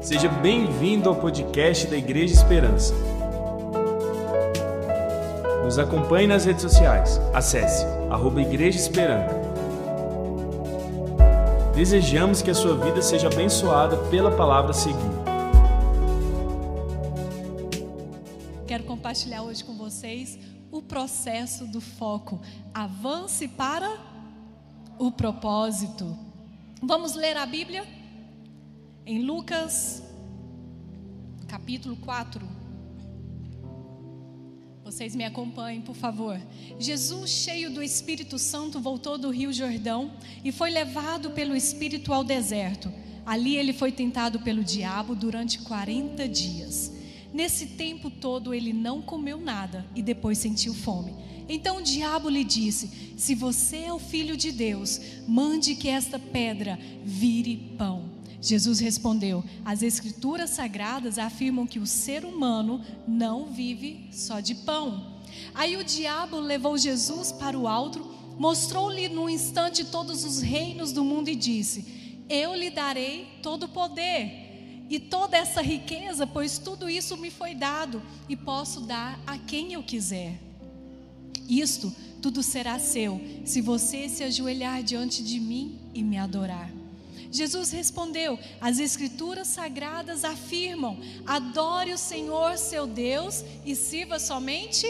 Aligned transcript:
Seja 0.00 0.28
bem-vindo 0.28 1.08
ao 1.08 1.16
podcast 1.16 1.88
da 1.88 1.96
Igreja 1.96 2.32
Esperança. 2.32 2.94
Nos 5.64 5.76
acompanhe 5.76 6.26
nas 6.26 6.44
redes 6.44 6.62
sociais. 6.62 7.20
Acesse 7.34 7.84
arroba 8.08 8.40
Igreja 8.40 8.78
Esperança. 8.78 9.34
Desejamos 11.74 12.40
que 12.42 12.50
a 12.50 12.54
sua 12.54 12.76
vida 12.76 13.02
seja 13.02 13.26
abençoada 13.26 13.96
pela 14.08 14.30
palavra 14.30 14.72
seguinte. 14.72 15.18
Quero 18.68 18.84
compartilhar 18.84 19.42
hoje 19.42 19.64
com 19.64 19.76
vocês 19.76 20.38
o 20.70 20.80
processo 20.80 21.66
do 21.66 21.80
foco. 21.80 22.40
Avance 22.72 23.48
para 23.48 23.98
o 24.96 25.10
propósito. 25.10 26.16
Vamos 26.80 27.16
ler 27.16 27.36
a 27.36 27.44
Bíblia? 27.44 27.97
Em 29.10 29.22
Lucas, 29.22 30.02
capítulo 31.46 31.96
4. 31.96 32.46
Vocês 34.84 35.16
me 35.16 35.24
acompanhem, 35.24 35.80
por 35.80 35.96
favor. 35.96 36.38
Jesus, 36.78 37.30
cheio 37.30 37.70
do 37.70 37.82
Espírito 37.82 38.38
Santo, 38.38 38.78
voltou 38.78 39.16
do 39.16 39.30
Rio 39.30 39.50
Jordão 39.50 40.12
e 40.44 40.52
foi 40.52 40.68
levado 40.68 41.30
pelo 41.30 41.56
Espírito 41.56 42.12
ao 42.12 42.22
deserto. 42.22 42.92
Ali 43.24 43.56
ele 43.56 43.72
foi 43.72 43.90
tentado 43.90 44.40
pelo 44.40 44.62
diabo 44.62 45.14
durante 45.14 45.60
40 45.60 46.28
dias. 46.28 46.92
Nesse 47.32 47.68
tempo 47.68 48.10
todo 48.10 48.52
ele 48.52 48.74
não 48.74 49.00
comeu 49.00 49.40
nada 49.40 49.86
e 49.94 50.02
depois 50.02 50.36
sentiu 50.36 50.74
fome. 50.74 51.14
Então 51.48 51.78
o 51.78 51.82
diabo 51.82 52.28
lhe 52.28 52.44
disse: 52.44 53.14
Se 53.16 53.34
você 53.34 53.84
é 53.84 53.92
o 53.92 53.98
filho 53.98 54.36
de 54.36 54.52
Deus, 54.52 55.00
mande 55.26 55.76
que 55.76 55.88
esta 55.88 56.18
pedra 56.18 56.78
vire 57.02 57.74
pão. 57.78 58.17
Jesus 58.40 58.78
respondeu: 58.78 59.44
As 59.64 59.82
Escrituras 59.82 60.50
sagradas 60.50 61.18
afirmam 61.18 61.66
que 61.66 61.78
o 61.78 61.86
ser 61.86 62.24
humano 62.24 62.80
não 63.06 63.46
vive 63.46 64.08
só 64.12 64.40
de 64.40 64.54
pão. 64.54 65.18
Aí 65.54 65.76
o 65.76 65.84
diabo 65.84 66.38
levou 66.38 66.78
Jesus 66.78 67.32
para 67.32 67.58
o 67.58 67.66
alto, 67.66 68.04
mostrou-lhe 68.38 69.08
num 69.08 69.28
instante 69.28 69.84
todos 69.84 70.24
os 70.24 70.40
reinos 70.40 70.92
do 70.92 71.04
mundo 71.04 71.28
e 71.28 71.36
disse: 71.36 71.84
Eu 72.28 72.54
lhe 72.54 72.70
darei 72.70 73.26
todo 73.42 73.64
o 73.64 73.68
poder 73.68 74.46
e 74.88 74.98
toda 74.98 75.36
essa 75.36 75.60
riqueza, 75.60 76.26
pois 76.26 76.58
tudo 76.58 76.88
isso 76.88 77.16
me 77.16 77.30
foi 77.30 77.54
dado 77.54 78.00
e 78.28 78.36
posso 78.36 78.80
dar 78.80 79.20
a 79.26 79.36
quem 79.36 79.72
eu 79.72 79.82
quiser. 79.82 80.38
Isto 81.48 81.92
tudo 82.22 82.42
será 82.42 82.78
seu, 82.78 83.20
se 83.44 83.60
você 83.60 84.08
se 84.08 84.24
ajoelhar 84.24 84.82
diante 84.82 85.22
de 85.22 85.38
mim 85.38 85.78
e 85.94 86.02
me 86.02 86.16
adorar. 86.16 86.77
Jesus 87.30 87.70
respondeu: 87.70 88.38
As 88.60 88.78
Escrituras 88.78 89.48
sagradas 89.48 90.24
afirmam: 90.24 90.98
adore 91.26 91.92
o 91.92 91.98
Senhor 91.98 92.56
seu 92.56 92.86
Deus 92.86 93.44
e 93.64 93.74
sirva 93.74 94.18
somente 94.18 94.86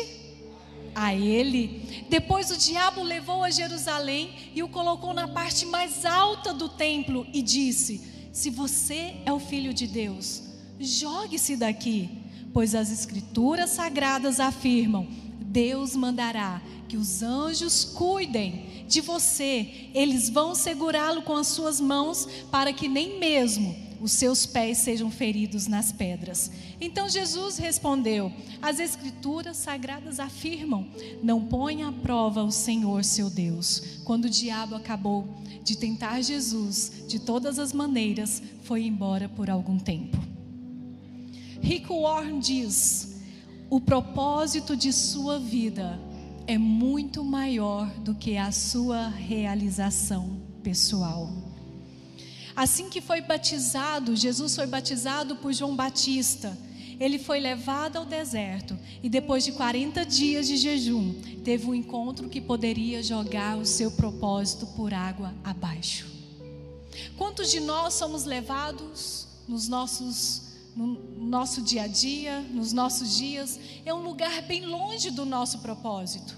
a 0.94 1.14
Ele. 1.14 2.06
Depois 2.08 2.50
o 2.50 2.56
diabo 2.56 3.02
levou 3.02 3.42
a 3.44 3.50
Jerusalém 3.50 4.50
e 4.54 4.62
o 4.62 4.68
colocou 4.68 5.12
na 5.12 5.28
parte 5.28 5.66
mais 5.66 6.04
alta 6.04 6.52
do 6.54 6.68
templo 6.68 7.26
e 7.32 7.42
disse: 7.42 8.00
Se 8.32 8.50
você 8.50 9.16
é 9.24 9.32
o 9.32 9.40
filho 9.40 9.74
de 9.74 9.86
Deus, 9.86 10.42
jogue-se 10.78 11.56
daqui, 11.56 12.08
pois 12.52 12.74
as 12.74 12.90
Escrituras 12.90 13.70
sagradas 13.70 14.40
afirmam: 14.40 15.08
Deus 15.48 15.96
mandará 15.96 16.62
que 16.86 16.96
os 16.96 17.22
anjos 17.22 17.84
cuidem 17.84 18.84
de 18.86 19.00
você, 19.00 19.90
eles 19.94 20.30
vão 20.30 20.54
segurá-lo 20.54 21.22
com 21.22 21.34
as 21.34 21.48
suas 21.48 21.80
mãos 21.80 22.26
para 22.50 22.72
que 22.72 22.88
nem 22.88 23.18
mesmo 23.18 23.76
os 24.00 24.12
seus 24.12 24.46
pés 24.46 24.78
sejam 24.78 25.10
feridos 25.10 25.66
nas 25.66 25.90
pedras. 25.90 26.50
Então 26.80 27.08
Jesus 27.08 27.58
respondeu: 27.58 28.32
As 28.62 28.78
Escrituras 28.78 29.56
sagradas 29.56 30.20
afirmam: 30.20 30.86
Não 31.22 31.44
ponha 31.44 31.88
à 31.88 31.92
prova 31.92 32.42
o 32.42 32.52
Senhor 32.52 33.04
seu 33.04 33.28
Deus. 33.28 34.00
Quando 34.04 34.26
o 34.26 34.30
diabo 34.30 34.74
acabou 34.74 35.28
de 35.64 35.76
tentar 35.76 36.22
Jesus 36.22 37.04
de 37.08 37.18
todas 37.18 37.58
as 37.58 37.72
maneiras, 37.72 38.42
foi 38.62 38.84
embora 38.84 39.28
por 39.28 39.50
algum 39.50 39.78
tempo. 39.78 40.16
Rick 41.60 41.88
Warren 41.88 42.38
diz: 42.38 43.07
O 43.70 43.78
propósito 43.78 44.74
de 44.74 44.90
sua 44.94 45.38
vida 45.38 46.00
é 46.46 46.56
muito 46.56 47.22
maior 47.22 47.86
do 48.00 48.14
que 48.14 48.38
a 48.38 48.50
sua 48.50 49.08
realização 49.08 50.40
pessoal. 50.62 51.30
Assim 52.56 52.88
que 52.88 53.02
foi 53.02 53.20
batizado, 53.20 54.16
Jesus 54.16 54.56
foi 54.56 54.66
batizado 54.66 55.36
por 55.36 55.52
João 55.52 55.76
Batista. 55.76 56.56
Ele 56.98 57.18
foi 57.18 57.40
levado 57.40 57.96
ao 57.96 58.06
deserto 58.06 58.76
e 59.02 59.08
depois 59.10 59.44
de 59.44 59.52
40 59.52 60.02
dias 60.06 60.48
de 60.48 60.56
jejum, 60.56 61.12
teve 61.44 61.66
um 61.66 61.74
encontro 61.74 62.26
que 62.30 62.40
poderia 62.40 63.02
jogar 63.02 63.58
o 63.58 63.66
seu 63.66 63.90
propósito 63.90 64.66
por 64.68 64.94
água 64.94 65.34
abaixo. 65.44 66.06
Quantos 67.18 67.50
de 67.50 67.60
nós 67.60 67.92
somos 67.94 68.24
levados 68.24 69.28
nos 69.46 69.68
nossos 69.68 70.47
no 70.76 70.86
nosso 71.18 71.62
dia 71.62 71.82
a 71.82 71.86
dia, 71.86 72.40
nos 72.50 72.72
nossos 72.72 73.16
dias, 73.16 73.58
é 73.84 73.92
um 73.92 74.02
lugar 74.02 74.42
bem 74.42 74.64
longe 74.66 75.10
do 75.10 75.24
nosso 75.24 75.58
propósito. 75.58 76.36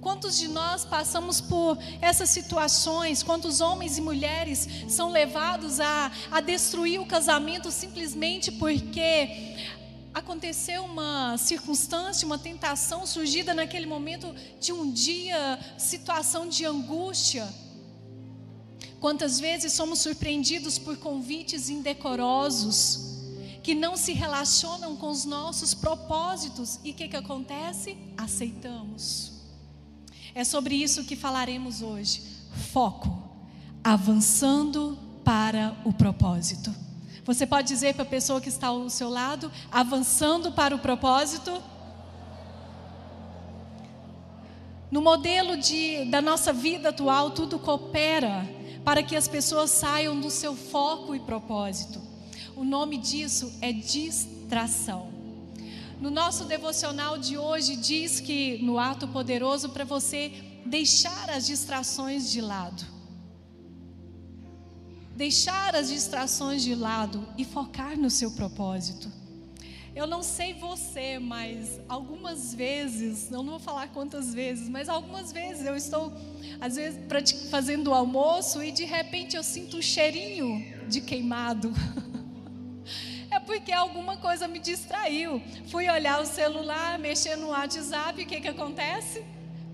Quantos 0.00 0.38
de 0.38 0.48
nós 0.48 0.84
passamos 0.84 1.40
por 1.40 1.76
essas 2.00 2.30
situações? 2.30 3.22
Quantos 3.22 3.60
homens 3.60 3.98
e 3.98 4.00
mulheres 4.00 4.66
são 4.88 5.10
levados 5.10 5.78
a, 5.78 6.10
a 6.30 6.40
destruir 6.40 6.98
o 7.00 7.06
casamento 7.06 7.70
simplesmente 7.70 8.50
porque 8.50 9.56
aconteceu 10.14 10.84
uma 10.84 11.36
circunstância, 11.36 12.24
uma 12.24 12.38
tentação 12.38 13.04
surgida 13.04 13.52
naquele 13.52 13.84
momento 13.84 14.34
de 14.58 14.72
um 14.72 14.90
dia, 14.90 15.58
situação 15.76 16.48
de 16.48 16.64
angústia? 16.64 17.46
Quantas 19.00 19.38
vezes 19.38 19.74
somos 19.74 19.98
surpreendidos 19.98 20.78
por 20.78 20.96
convites 20.96 21.68
indecorosos? 21.68 23.09
Que 23.70 23.74
não 23.76 23.96
se 23.96 24.12
relacionam 24.12 24.96
com 24.96 25.10
os 25.10 25.24
nossos 25.24 25.74
propósitos. 25.74 26.80
E 26.82 26.90
o 26.90 26.94
que, 26.94 27.06
que 27.06 27.16
acontece? 27.16 27.96
Aceitamos. 28.16 29.30
É 30.34 30.42
sobre 30.42 30.74
isso 30.74 31.04
que 31.04 31.14
falaremos 31.14 31.80
hoje. 31.80 32.20
Foco, 32.72 33.30
avançando 33.84 34.98
para 35.22 35.76
o 35.84 35.92
propósito. 35.92 36.74
Você 37.24 37.46
pode 37.46 37.68
dizer 37.68 37.94
para 37.94 38.02
a 38.02 38.08
pessoa 38.08 38.40
que 38.40 38.48
está 38.48 38.66
ao 38.66 38.90
seu 38.90 39.08
lado, 39.08 39.52
avançando 39.70 40.50
para 40.50 40.74
o 40.74 40.80
propósito? 40.80 41.62
No 44.90 45.00
modelo 45.00 45.56
de, 45.56 46.06
da 46.06 46.20
nossa 46.20 46.52
vida 46.52 46.88
atual, 46.88 47.30
tudo 47.30 47.56
coopera 47.56 48.52
para 48.84 49.00
que 49.00 49.14
as 49.14 49.28
pessoas 49.28 49.70
saiam 49.70 50.18
do 50.18 50.28
seu 50.28 50.56
foco 50.56 51.14
e 51.14 51.20
propósito. 51.20 52.09
O 52.60 52.64
nome 52.64 52.98
disso 52.98 53.50
é 53.62 53.72
distração. 53.72 55.10
No 55.98 56.10
nosso 56.10 56.44
devocional 56.44 57.16
de 57.16 57.38
hoje 57.38 57.74
diz 57.74 58.20
que 58.20 58.58
no 58.58 58.78
ato 58.78 59.08
poderoso 59.08 59.70
para 59.70 59.82
você 59.82 60.30
deixar 60.66 61.30
as 61.30 61.46
distrações 61.46 62.30
de 62.30 62.42
lado. 62.42 62.84
Deixar 65.16 65.74
as 65.74 65.88
distrações 65.88 66.62
de 66.62 66.74
lado 66.74 67.26
e 67.38 67.46
focar 67.46 67.98
no 67.98 68.10
seu 68.10 68.30
propósito. 68.32 69.10
Eu 69.96 70.06
não 70.06 70.22
sei 70.22 70.52
você, 70.52 71.18
mas 71.18 71.80
algumas 71.88 72.54
vezes, 72.54 73.32
eu 73.32 73.42
não 73.42 73.52
vou 73.52 73.58
falar 73.58 73.88
quantas 73.88 74.34
vezes, 74.34 74.68
mas 74.68 74.90
algumas 74.90 75.32
vezes 75.32 75.64
eu 75.64 75.74
estou, 75.74 76.12
às 76.60 76.76
vezes, 76.76 77.00
fazendo 77.48 77.88
o 77.88 77.94
almoço 77.94 78.62
e 78.62 78.70
de 78.70 78.84
repente 78.84 79.34
eu 79.34 79.42
sinto 79.42 79.78
um 79.78 79.82
cheirinho 79.82 80.62
de 80.90 81.00
queimado. 81.00 81.72
Porque 83.50 83.72
alguma 83.72 84.16
coisa 84.16 84.46
me 84.46 84.60
distraiu. 84.60 85.42
Fui 85.66 85.88
olhar 85.90 86.20
o 86.20 86.24
celular, 86.24 86.96
mexer 87.00 87.34
no 87.34 87.48
WhatsApp, 87.48 88.20
e 88.20 88.24
o 88.24 88.26
que, 88.28 88.40
que 88.40 88.46
acontece? 88.46 89.24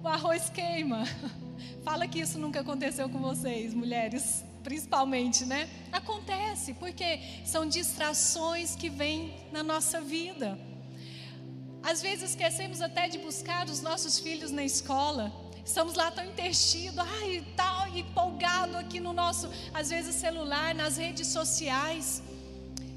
O 0.02 0.08
arroz 0.08 0.48
queima. 0.48 1.04
Fala 1.84 2.08
que 2.08 2.18
isso 2.18 2.38
nunca 2.38 2.60
aconteceu 2.60 3.06
com 3.10 3.18
vocês, 3.18 3.74
mulheres, 3.74 4.42
principalmente, 4.64 5.44
né? 5.44 5.68
Acontece, 5.92 6.72
porque 6.72 7.20
são 7.44 7.68
distrações 7.68 8.74
que 8.74 8.88
vêm 8.88 9.34
na 9.52 9.62
nossa 9.62 10.00
vida. 10.00 10.58
Às 11.82 12.00
vezes 12.00 12.30
esquecemos 12.30 12.80
até 12.80 13.10
de 13.10 13.18
buscar 13.18 13.66
os 13.68 13.82
nossos 13.82 14.18
filhos 14.18 14.50
na 14.50 14.64
escola. 14.64 15.30
Estamos 15.62 15.96
lá 15.96 16.10
tão 16.10 16.24
intertidos, 16.24 16.98
ai, 16.98 17.44
tal, 17.54 17.88
empolgado 17.88 18.78
aqui 18.78 19.00
no 19.00 19.12
nosso, 19.12 19.50
às 19.74 19.90
vezes, 19.90 20.14
celular, 20.14 20.74
nas 20.74 20.96
redes 20.96 21.26
sociais. 21.26 22.22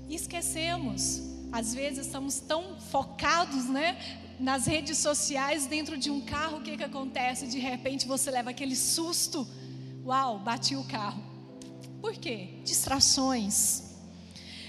E 0.10 0.16
esquecemos. 0.16 1.22
Às 1.52 1.74
vezes 1.74 2.08
estamos 2.08 2.40
tão 2.40 2.80
focados, 2.80 3.66
né? 3.66 3.98
Nas 4.40 4.66
redes 4.66 4.98
sociais, 4.98 5.68
dentro 5.68 5.98
de 5.98 6.10
um 6.10 6.22
carro, 6.22 6.58
o 6.58 6.62
que, 6.62 6.76
que 6.76 6.84
acontece? 6.84 7.46
De 7.48 7.60
repente 7.60 8.08
você 8.08 8.32
leva 8.32 8.50
aquele 8.50 8.76
susto. 8.76 9.48
Uau, 10.04 10.40
bati 10.40 10.76
o 10.76 10.84
carro. 10.86 11.22
Por 12.02 12.14
quê? 12.14 12.50
Distrações. 12.64 13.84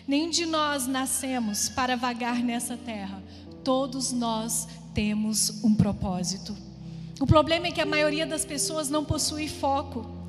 Nenhum 0.07 0.29
de 0.29 0.45
nós 0.45 0.87
nascemos 0.87 1.69
para 1.71 1.97
vagar 1.97 2.43
nessa 2.43 2.77
terra. 2.77 3.23
Todos 3.65 4.13
nós 4.13 4.69
temos 4.93 5.63
um 5.65 5.75
propósito. 5.75 6.57
O 7.21 7.27
problema 7.27 7.69
é 7.69 7.71
que 7.71 7.81
a 7.81 7.87
maioria 7.87 8.27
das 8.27 8.45
pessoas 8.45 8.91
não 8.91 9.05
possui 9.05 9.49
foco. 9.49 10.20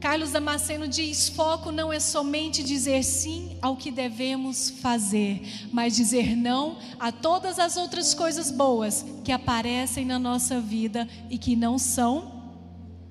Carlos 0.00 0.30
Damasceno 0.30 0.86
diz: 0.86 1.28
foco 1.28 1.72
não 1.72 1.92
é 1.92 1.98
somente 1.98 2.62
dizer 2.62 3.02
sim 3.02 3.56
ao 3.60 3.76
que 3.76 3.90
devemos 3.90 4.70
fazer, 4.70 5.42
mas 5.72 5.96
dizer 5.96 6.36
não 6.36 6.78
a 6.98 7.10
todas 7.10 7.58
as 7.58 7.76
outras 7.76 8.14
coisas 8.14 8.50
boas 8.50 9.04
que 9.24 9.32
aparecem 9.32 10.04
na 10.04 10.18
nossa 10.18 10.60
vida 10.60 11.08
e 11.28 11.36
que 11.36 11.56
não 11.56 11.78
são 11.78 12.52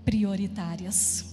prioritárias. 0.06 1.26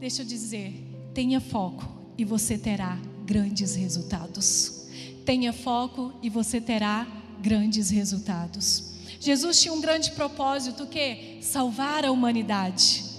Deixa 0.00 0.22
eu 0.22 0.26
dizer, 0.26 0.72
tenha 1.14 1.40
foco 1.40 1.88
e 2.18 2.24
você 2.24 2.58
terá 2.58 2.98
grandes 3.24 3.76
resultados. 3.76 4.88
Tenha 5.24 5.52
foco 5.52 6.12
e 6.20 6.28
você 6.28 6.60
terá 6.60 7.06
grandes 7.40 7.90
resultados. 7.90 8.92
Jesus 9.20 9.62
tinha 9.62 9.72
um 9.72 9.80
grande 9.80 10.10
propósito 10.10 10.86
que 10.86 11.38
salvar 11.40 12.04
a 12.04 12.10
humanidade 12.10 13.13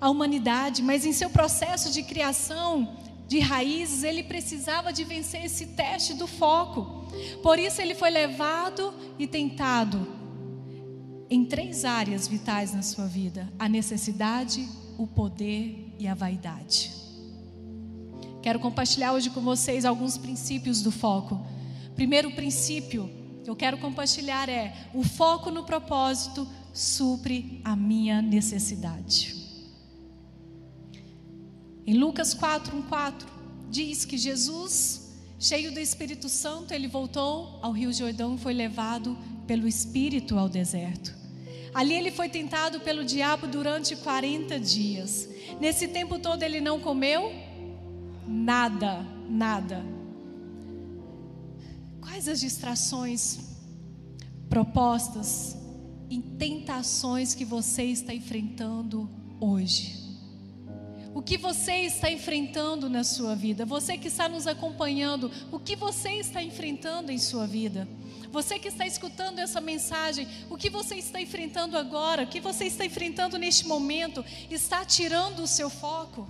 a 0.00 0.10
humanidade, 0.10 0.82
mas 0.82 1.04
em 1.04 1.12
seu 1.12 1.30
processo 1.30 1.90
de 1.90 2.02
criação 2.02 2.96
de 3.26 3.40
raízes, 3.40 4.02
ele 4.04 4.22
precisava 4.22 4.92
de 4.92 5.04
vencer 5.04 5.44
esse 5.44 5.66
teste 5.68 6.14
do 6.14 6.26
foco. 6.26 7.06
Por 7.42 7.58
isso 7.58 7.80
ele 7.80 7.94
foi 7.94 8.10
levado 8.10 8.94
e 9.18 9.26
tentado 9.26 10.06
em 11.28 11.44
três 11.44 11.84
áreas 11.84 12.28
vitais 12.28 12.72
na 12.72 12.82
sua 12.82 13.06
vida: 13.06 13.52
a 13.58 13.68
necessidade, 13.68 14.68
o 14.96 15.06
poder 15.06 15.94
e 15.98 16.06
a 16.06 16.14
vaidade. 16.14 16.92
Quero 18.42 18.60
compartilhar 18.60 19.12
hoje 19.12 19.30
com 19.30 19.40
vocês 19.40 19.84
alguns 19.84 20.16
princípios 20.16 20.80
do 20.80 20.92
foco. 20.92 21.44
Primeiro 21.96 22.30
princípio 22.30 23.10
que 23.42 23.50
eu 23.50 23.56
quero 23.56 23.78
compartilhar 23.78 24.48
é: 24.48 24.72
o 24.94 25.02
foco 25.02 25.50
no 25.50 25.64
propósito 25.64 26.46
supre 26.72 27.60
a 27.64 27.74
minha 27.74 28.22
necessidade. 28.22 29.35
Em 31.86 31.94
Lucas 31.94 32.34
4, 32.34 32.76
1, 32.76 32.82
4, 32.82 33.28
diz 33.70 34.04
que 34.04 34.18
Jesus, 34.18 35.12
cheio 35.38 35.72
do 35.72 35.78
Espírito 35.78 36.28
Santo, 36.28 36.74
ele 36.74 36.88
voltou 36.88 37.60
ao 37.62 37.70
Rio 37.70 37.92
Jordão 37.92 38.34
e 38.34 38.38
foi 38.38 38.52
levado 38.52 39.16
pelo 39.46 39.68
Espírito 39.68 40.36
ao 40.36 40.48
deserto. 40.48 41.14
Ali 41.72 41.94
ele 41.94 42.10
foi 42.10 42.28
tentado 42.28 42.80
pelo 42.80 43.04
diabo 43.04 43.46
durante 43.46 43.94
40 43.94 44.58
dias. 44.58 45.28
Nesse 45.60 45.86
tempo 45.86 46.18
todo 46.18 46.42
ele 46.42 46.60
não 46.60 46.80
comeu 46.80 47.30
nada, 48.26 49.06
nada. 49.28 49.84
Quais 52.00 52.26
as 52.26 52.40
distrações, 52.40 53.38
propostas 54.48 55.56
e 56.08 56.18
tentações 56.18 57.34
que 57.34 57.44
você 57.44 57.84
está 57.84 58.14
enfrentando 58.14 59.08
hoje? 59.38 60.05
O 61.16 61.22
que 61.22 61.38
você 61.38 61.76
está 61.86 62.10
enfrentando 62.10 62.90
na 62.90 63.02
sua 63.02 63.34
vida. 63.34 63.64
Você 63.64 63.96
que 63.96 64.08
está 64.08 64.28
nos 64.28 64.46
acompanhando, 64.46 65.30
o 65.50 65.58
que 65.58 65.74
você 65.74 66.10
está 66.10 66.42
enfrentando 66.42 67.10
em 67.10 67.16
sua 67.16 67.46
vida. 67.46 67.88
Você 68.30 68.58
que 68.58 68.68
está 68.68 68.86
escutando 68.86 69.38
essa 69.38 69.58
mensagem, 69.58 70.28
o 70.50 70.58
que 70.58 70.68
você 70.68 70.96
está 70.96 71.18
enfrentando 71.18 71.78
agora, 71.78 72.24
o 72.24 72.26
que 72.26 72.38
você 72.38 72.66
está 72.66 72.84
enfrentando 72.84 73.38
neste 73.38 73.66
momento, 73.66 74.22
está 74.50 74.84
tirando 74.84 75.40
o 75.40 75.46
seu 75.46 75.70
foco. 75.70 76.28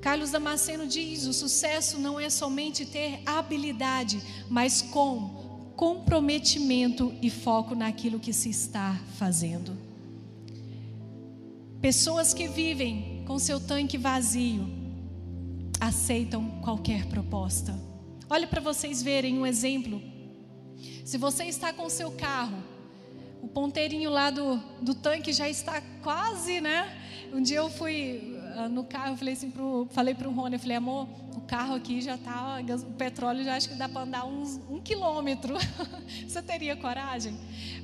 Carlos 0.00 0.30
Damasceno 0.30 0.86
diz: 0.86 1.26
o 1.26 1.34
sucesso 1.34 1.98
não 1.98 2.18
é 2.18 2.30
somente 2.30 2.86
ter 2.86 3.20
habilidade, 3.26 4.22
mas 4.48 4.80
com 4.80 5.74
comprometimento 5.76 7.14
e 7.20 7.28
foco 7.28 7.74
naquilo 7.74 8.18
que 8.18 8.32
se 8.32 8.48
está 8.48 8.98
fazendo. 9.18 9.89
Pessoas 11.80 12.34
que 12.34 12.46
vivem 12.46 13.24
com 13.26 13.38
seu 13.38 13.58
tanque 13.58 13.96
vazio 13.96 14.68
aceitam 15.80 16.60
qualquer 16.60 17.06
proposta. 17.06 17.74
Olha 18.28 18.46
para 18.46 18.60
vocês 18.60 19.02
verem 19.02 19.38
um 19.38 19.46
exemplo. 19.46 20.02
Se 21.06 21.16
você 21.16 21.44
está 21.44 21.72
com 21.72 21.88
seu 21.88 22.10
carro, 22.10 22.62
o 23.40 23.48
ponteirinho 23.48 24.10
lá 24.10 24.30
do, 24.30 24.56
do 24.82 24.94
tanque 24.94 25.32
já 25.32 25.48
está 25.48 25.80
quase, 26.02 26.60
né? 26.60 26.86
Um 27.32 27.40
dia 27.40 27.58
eu 27.58 27.70
fui 27.70 28.29
no 28.70 28.84
carro, 28.84 29.16
falei 29.16 29.34
assim 29.34 29.50
pro, 29.50 29.86
falei 29.90 30.14
para 30.14 30.28
o 30.28 30.32
Rony, 30.32 30.56
eu 30.56 30.60
falei, 30.60 30.76
amor, 30.76 31.08
o 31.34 31.40
carro 31.42 31.74
aqui 31.74 32.00
já 32.00 32.14
está, 32.14 32.58
o 32.86 32.92
petróleo 32.92 33.44
já 33.44 33.56
acho 33.56 33.68
que 33.68 33.74
dá 33.74 33.88
para 33.88 34.02
andar 34.02 34.26
uns 34.26 34.60
um 34.68 34.80
quilômetro. 34.80 35.54
Você 36.26 36.42
teria 36.42 36.76
coragem? 36.76 37.38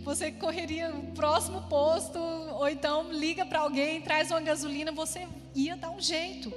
Você 0.04 0.30
correria 0.30 0.94
o 0.94 1.12
próximo 1.12 1.62
posto, 1.62 2.18
ou 2.18 2.68
então 2.68 3.12
liga 3.12 3.44
para 3.44 3.60
alguém, 3.60 4.00
traz 4.00 4.30
uma 4.30 4.40
gasolina, 4.40 4.92
você 4.92 5.26
ia 5.54 5.76
dar 5.76 5.90
um 5.90 6.00
jeito. 6.00 6.52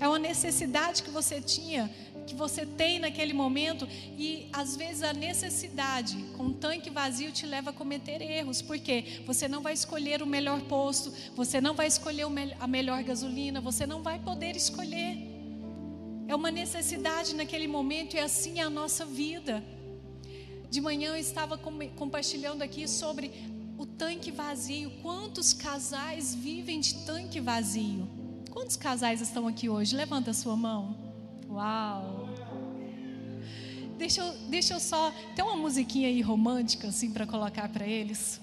É 0.00 0.08
uma 0.08 0.18
necessidade 0.18 1.02
que 1.02 1.10
você 1.10 1.42
tinha, 1.42 1.90
que 2.30 2.36
você 2.36 2.64
tem 2.64 3.00
naquele 3.00 3.32
momento, 3.32 3.88
e 4.16 4.48
às 4.52 4.76
vezes 4.76 5.02
a 5.02 5.12
necessidade 5.12 6.16
com 6.36 6.44
um 6.44 6.52
tanque 6.52 6.88
vazio 6.88 7.32
te 7.32 7.44
leva 7.44 7.70
a 7.70 7.72
cometer 7.72 8.22
erros, 8.22 8.62
porque 8.62 9.22
você 9.26 9.48
não 9.48 9.60
vai 9.60 9.72
escolher 9.72 10.22
o 10.22 10.26
melhor 10.26 10.60
posto, 10.62 11.12
você 11.34 11.60
não 11.60 11.74
vai 11.74 11.88
escolher 11.88 12.26
a 12.60 12.66
melhor 12.66 13.02
gasolina, 13.02 13.60
você 13.60 13.84
não 13.84 14.00
vai 14.00 14.20
poder 14.20 14.54
escolher. 14.54 15.18
É 16.28 16.34
uma 16.34 16.52
necessidade 16.52 17.34
naquele 17.34 17.66
momento, 17.66 18.14
e 18.14 18.20
assim 18.20 18.60
é 18.60 18.62
a 18.62 18.70
nossa 18.70 19.04
vida. 19.04 19.62
De 20.70 20.80
manhã 20.80 21.10
eu 21.10 21.16
estava 21.16 21.58
compartilhando 21.58 22.62
aqui 22.62 22.86
sobre 22.86 23.32
o 23.76 23.84
tanque 23.84 24.30
vazio. 24.30 24.92
Quantos 25.02 25.52
casais 25.52 26.32
vivem 26.32 26.78
de 26.78 26.94
tanque 27.04 27.40
vazio? 27.40 28.08
Quantos 28.50 28.76
casais 28.76 29.20
estão 29.20 29.48
aqui 29.48 29.68
hoje? 29.68 29.96
Levanta 29.96 30.30
a 30.30 30.34
sua 30.34 30.54
mão. 30.54 30.96
Uau! 31.48 32.19
Deixa 34.00 34.22
eu, 34.22 34.32
deixa 34.48 34.72
eu 34.72 34.80
só. 34.80 35.12
Tem 35.36 35.44
uma 35.44 35.56
musiquinha 35.56 36.08
aí 36.08 36.22
romântica, 36.22 36.88
assim, 36.88 37.10
para 37.10 37.26
colocar 37.26 37.68
para 37.68 37.86
eles. 37.86 38.40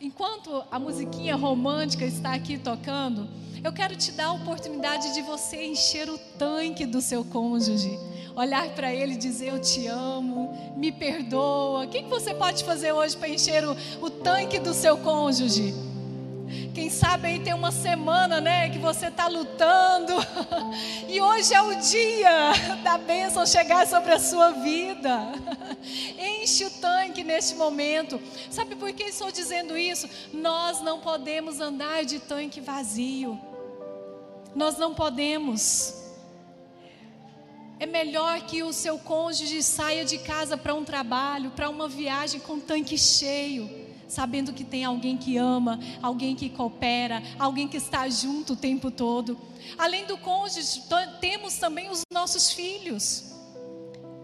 Enquanto 0.00 0.64
a 0.72 0.76
musiquinha 0.76 1.36
romântica 1.36 2.04
está 2.04 2.34
aqui 2.34 2.58
tocando, 2.58 3.28
eu 3.62 3.72
quero 3.72 3.94
te 3.94 4.10
dar 4.10 4.26
a 4.26 4.32
oportunidade 4.32 5.14
de 5.14 5.22
você 5.22 5.64
encher 5.64 6.10
o 6.10 6.18
tanque 6.36 6.84
do 6.84 7.00
seu 7.00 7.24
cônjuge. 7.24 7.96
Olhar 8.34 8.68
para 8.70 8.92
ele 8.92 9.14
e 9.14 9.16
dizer: 9.16 9.50
Eu 9.50 9.60
te 9.60 9.86
amo, 9.86 10.74
me 10.76 10.90
perdoa. 10.90 11.84
O 11.84 11.88
que, 11.88 12.02
que 12.02 12.10
você 12.10 12.34
pode 12.34 12.64
fazer 12.64 12.90
hoje 12.90 13.16
para 13.16 13.28
encher 13.28 13.64
o, 13.64 13.76
o 14.02 14.10
tanque 14.10 14.58
do 14.58 14.74
seu 14.74 14.98
cônjuge? 14.98 15.72
Quem 16.74 16.90
sabe 16.90 17.28
aí 17.28 17.40
tem 17.40 17.54
uma 17.54 17.70
semana, 17.70 18.40
né, 18.40 18.68
que 18.68 18.78
você 18.78 19.06
está 19.06 19.28
lutando. 19.28 20.12
E 21.08 21.20
hoje 21.20 21.54
é 21.54 21.62
o 21.62 21.76
dia 21.76 22.52
da 22.82 22.98
bênção 22.98 23.46
chegar 23.46 23.86
sobre 23.86 24.12
a 24.12 24.18
sua 24.18 24.50
vida. 24.50 25.32
Enche 26.18 26.64
o 26.64 26.70
tanque 26.70 27.22
neste 27.22 27.54
momento. 27.54 28.20
Sabe 28.50 28.74
por 28.74 28.92
que 28.92 29.04
estou 29.04 29.30
dizendo 29.30 29.78
isso? 29.78 30.08
Nós 30.32 30.80
não 30.80 30.98
podemos 30.98 31.60
andar 31.60 32.04
de 32.04 32.18
tanque 32.18 32.60
vazio. 32.60 33.38
Nós 34.56 34.76
não 34.76 34.92
podemos. 34.92 36.02
É 37.78 37.86
melhor 37.86 38.40
que 38.40 38.64
o 38.64 38.72
seu 38.72 38.98
cônjuge 38.98 39.62
saia 39.62 40.04
de 40.04 40.18
casa 40.18 40.56
para 40.56 40.74
um 40.74 40.84
trabalho, 40.84 41.52
para 41.52 41.70
uma 41.70 41.86
viagem 41.86 42.40
com 42.40 42.58
tanque 42.58 42.98
cheio 42.98 43.83
sabendo 44.08 44.52
que 44.52 44.64
tem 44.64 44.84
alguém 44.84 45.16
que 45.16 45.36
ama, 45.36 45.78
alguém 46.02 46.34
que 46.34 46.48
coopera, 46.48 47.22
alguém 47.38 47.68
que 47.68 47.76
está 47.76 48.08
junto 48.08 48.52
o 48.52 48.56
tempo 48.56 48.90
todo. 48.90 49.38
Além 49.78 50.06
do 50.06 50.18
cônjuge, 50.18 50.82
temos 51.20 51.56
também 51.56 51.90
os 51.90 52.02
nossos 52.12 52.52
filhos. 52.52 53.32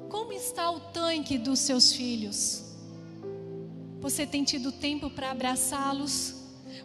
Como 0.09 0.33
está 0.33 0.71
o 0.71 0.81
tanque 0.81 1.39
dos 1.39 1.61
seus 1.61 1.93
filhos? 1.93 2.65
Você 4.01 4.27
tem 4.27 4.45
tido 4.45 4.73
tempo 4.73 5.11
para 5.11 5.31
abraçá-los? 5.31 6.35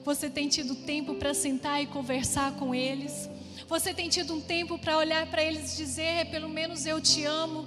Você 0.03 0.29
tem 0.29 0.47
tido 0.47 0.75
tempo 0.75 1.15
para 1.15 1.33
sentar 1.33 1.81
e 1.81 1.87
conversar 1.87 2.53
com 2.53 2.75
eles? 2.75 3.29
Você 3.67 3.93
tem 3.93 4.09
tido 4.09 4.35
um 4.35 4.41
tempo 4.41 4.77
para 4.77 4.97
olhar 4.97 5.25
para 5.27 5.43
eles 5.43 5.73
e 5.73 5.77
dizer, 5.77 6.29
pelo 6.29 6.47
menos 6.47 6.85
eu 6.85 7.01
te 7.01 7.23
amo? 7.25 7.65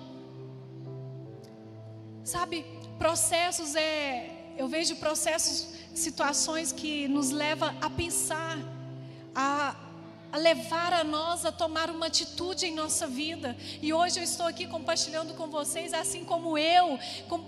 Sabe, 2.23 2.65
processos 2.99 3.75
é 3.75 4.38
eu 4.59 4.67
vejo 4.67 4.97
processos, 4.97 5.69
situações 5.95 6.73
que 6.73 7.07
nos 7.07 7.31
levam 7.31 7.73
a 7.81 7.89
pensar, 7.89 8.59
a, 9.33 9.77
a 10.33 10.37
levar 10.37 10.93
a 10.93 11.05
nós 11.05 11.45
a 11.45 11.53
tomar 11.53 11.89
uma 11.89 12.07
atitude 12.07 12.67
em 12.67 12.75
nossa 12.75 13.07
vida. 13.07 13.57
E 13.81 13.93
hoje 13.93 14.19
eu 14.19 14.25
estou 14.25 14.47
aqui 14.47 14.67
compartilhando 14.67 15.33
com 15.35 15.47
vocês, 15.47 15.95
assim 15.95 16.25
como 16.25 16.59
eu 16.59 16.99
com, 17.29 17.41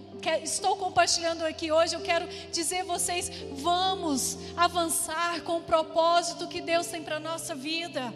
estou 0.42 0.76
compartilhando 0.76 1.42
aqui 1.42 1.72
hoje, 1.72 1.94
eu 1.94 2.00
quero 2.00 2.28
dizer 2.52 2.82
a 2.82 2.84
vocês: 2.84 3.28
vamos 3.54 4.38
avançar 4.56 5.40
com 5.42 5.56
o 5.58 5.62
propósito 5.62 6.46
que 6.46 6.60
Deus 6.60 6.86
tem 6.86 7.02
para 7.02 7.16
a 7.16 7.20
nossa 7.20 7.56
vida. 7.56 8.14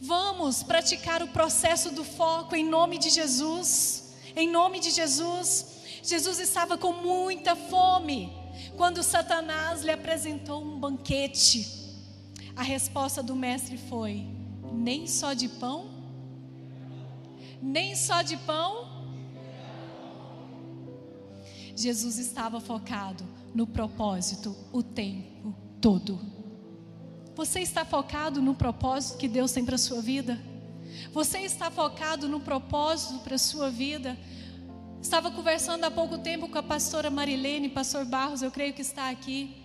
Vamos 0.00 0.64
praticar 0.64 1.22
o 1.22 1.28
processo 1.28 1.92
do 1.92 2.02
foco 2.02 2.56
em 2.56 2.64
nome 2.64 2.98
de 2.98 3.08
Jesus. 3.08 4.14
Em 4.34 4.48
nome 4.48 4.80
de 4.80 4.90
Jesus. 4.90 5.79
Jesus 6.02 6.38
estava 6.38 6.78
com 6.78 6.92
muita 6.92 7.54
fome 7.54 8.32
quando 8.76 9.02
Satanás 9.02 9.82
lhe 9.82 9.90
apresentou 9.90 10.62
um 10.62 10.78
banquete. 10.78 11.80
A 12.56 12.62
resposta 12.62 13.22
do 13.22 13.36
mestre 13.36 13.76
foi: 13.76 14.26
nem 14.72 15.06
só 15.06 15.32
de 15.32 15.48
pão? 15.48 15.90
Nem 17.62 17.94
só 17.94 18.22
de 18.22 18.36
pão? 18.38 18.88
Jesus 21.76 22.18
estava 22.18 22.60
focado 22.60 23.24
no 23.54 23.66
propósito 23.66 24.54
o 24.72 24.82
tempo 24.82 25.54
todo. 25.80 26.20
Você 27.34 27.60
está 27.60 27.84
focado 27.84 28.42
no 28.42 28.54
propósito 28.54 29.18
que 29.18 29.28
Deus 29.28 29.52
tem 29.52 29.64
para 29.64 29.76
a 29.76 29.78
sua 29.78 30.02
vida? 30.02 30.38
Você 31.12 31.38
está 31.38 31.70
focado 31.70 32.28
no 32.28 32.40
propósito 32.40 33.20
para 33.20 33.36
a 33.36 33.38
sua 33.38 33.70
vida? 33.70 34.18
Estava 35.02 35.30
conversando 35.30 35.84
há 35.84 35.90
pouco 35.90 36.18
tempo 36.18 36.48
com 36.48 36.58
a 36.58 36.62
pastora 36.62 37.10
Marilene, 37.10 37.68
pastor 37.68 38.04
Barros, 38.04 38.42
eu 38.42 38.50
creio 38.50 38.72
que 38.72 38.82
está 38.82 39.10
aqui. 39.10 39.56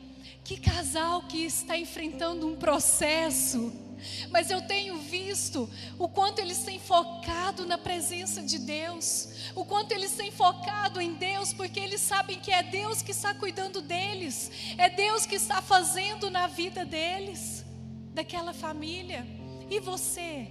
Que 0.43 0.57
casal 0.57 1.23
que 1.23 1.43
está 1.43 1.77
enfrentando 1.77 2.47
um 2.47 2.55
processo 2.55 3.85
mas 4.29 4.49
eu 4.49 4.61
tenho 4.61 4.97
visto 4.97 5.69
o 5.97 6.07
quanto 6.07 6.39
eles 6.39 6.59
têm 6.59 6.79
focado 6.79 7.65
na 7.65 7.77
presença 7.77 8.41
de 8.41 8.59
Deus, 8.59 9.29
o 9.55 9.65
quanto 9.65 9.91
eles 9.91 10.11
têm 10.13 10.31
focado 10.31 10.99
em 11.01 11.13
Deus, 11.13 11.53
porque 11.53 11.79
eles 11.79 12.01
sabem 12.01 12.39
que 12.39 12.51
é 12.51 12.63
Deus 12.63 13.01
que 13.01 13.11
está 13.11 13.33
cuidando 13.33 13.81
deles, 13.81 14.51
é 14.77 14.89
Deus 14.89 15.25
que 15.25 15.35
está 15.35 15.61
fazendo 15.61 16.29
na 16.29 16.47
vida 16.47 16.85
deles, 16.85 17.65
daquela 18.13 18.53
família. 18.53 19.25
E 19.69 19.79
você, 19.79 20.47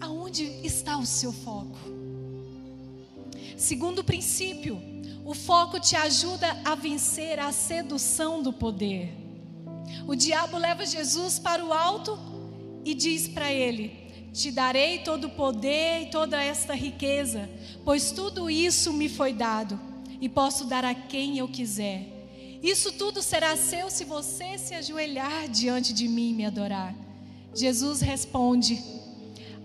aonde 0.00 0.44
está 0.64 0.96
o 0.96 1.06
seu 1.06 1.32
foco? 1.32 1.99
Segundo 3.60 4.02
princípio, 4.02 4.80
o 5.22 5.34
foco 5.34 5.78
te 5.78 5.94
ajuda 5.94 6.62
a 6.64 6.74
vencer 6.74 7.38
a 7.38 7.52
sedução 7.52 8.42
do 8.42 8.54
poder. 8.54 9.14
O 10.08 10.14
diabo 10.14 10.56
leva 10.56 10.86
Jesus 10.86 11.38
para 11.38 11.62
o 11.62 11.70
alto 11.70 12.18
e 12.86 12.94
diz 12.94 13.28
para 13.28 13.52
ele: 13.52 14.30
Te 14.32 14.50
darei 14.50 15.00
todo 15.00 15.26
o 15.26 15.30
poder 15.36 16.04
e 16.04 16.06
toda 16.06 16.42
esta 16.42 16.74
riqueza, 16.74 17.50
pois 17.84 18.12
tudo 18.12 18.48
isso 18.48 18.94
me 18.94 19.10
foi 19.10 19.34
dado 19.34 19.78
e 20.22 20.26
posso 20.26 20.64
dar 20.64 20.82
a 20.82 20.94
quem 20.94 21.36
eu 21.36 21.46
quiser. 21.46 22.06
Isso 22.62 22.92
tudo 22.92 23.20
será 23.20 23.58
seu 23.58 23.90
se 23.90 24.06
você 24.06 24.56
se 24.56 24.74
ajoelhar 24.74 25.50
diante 25.50 25.92
de 25.92 26.08
mim 26.08 26.30
e 26.30 26.34
me 26.34 26.46
adorar. 26.46 26.94
Jesus 27.54 28.00
responde: 28.00 28.82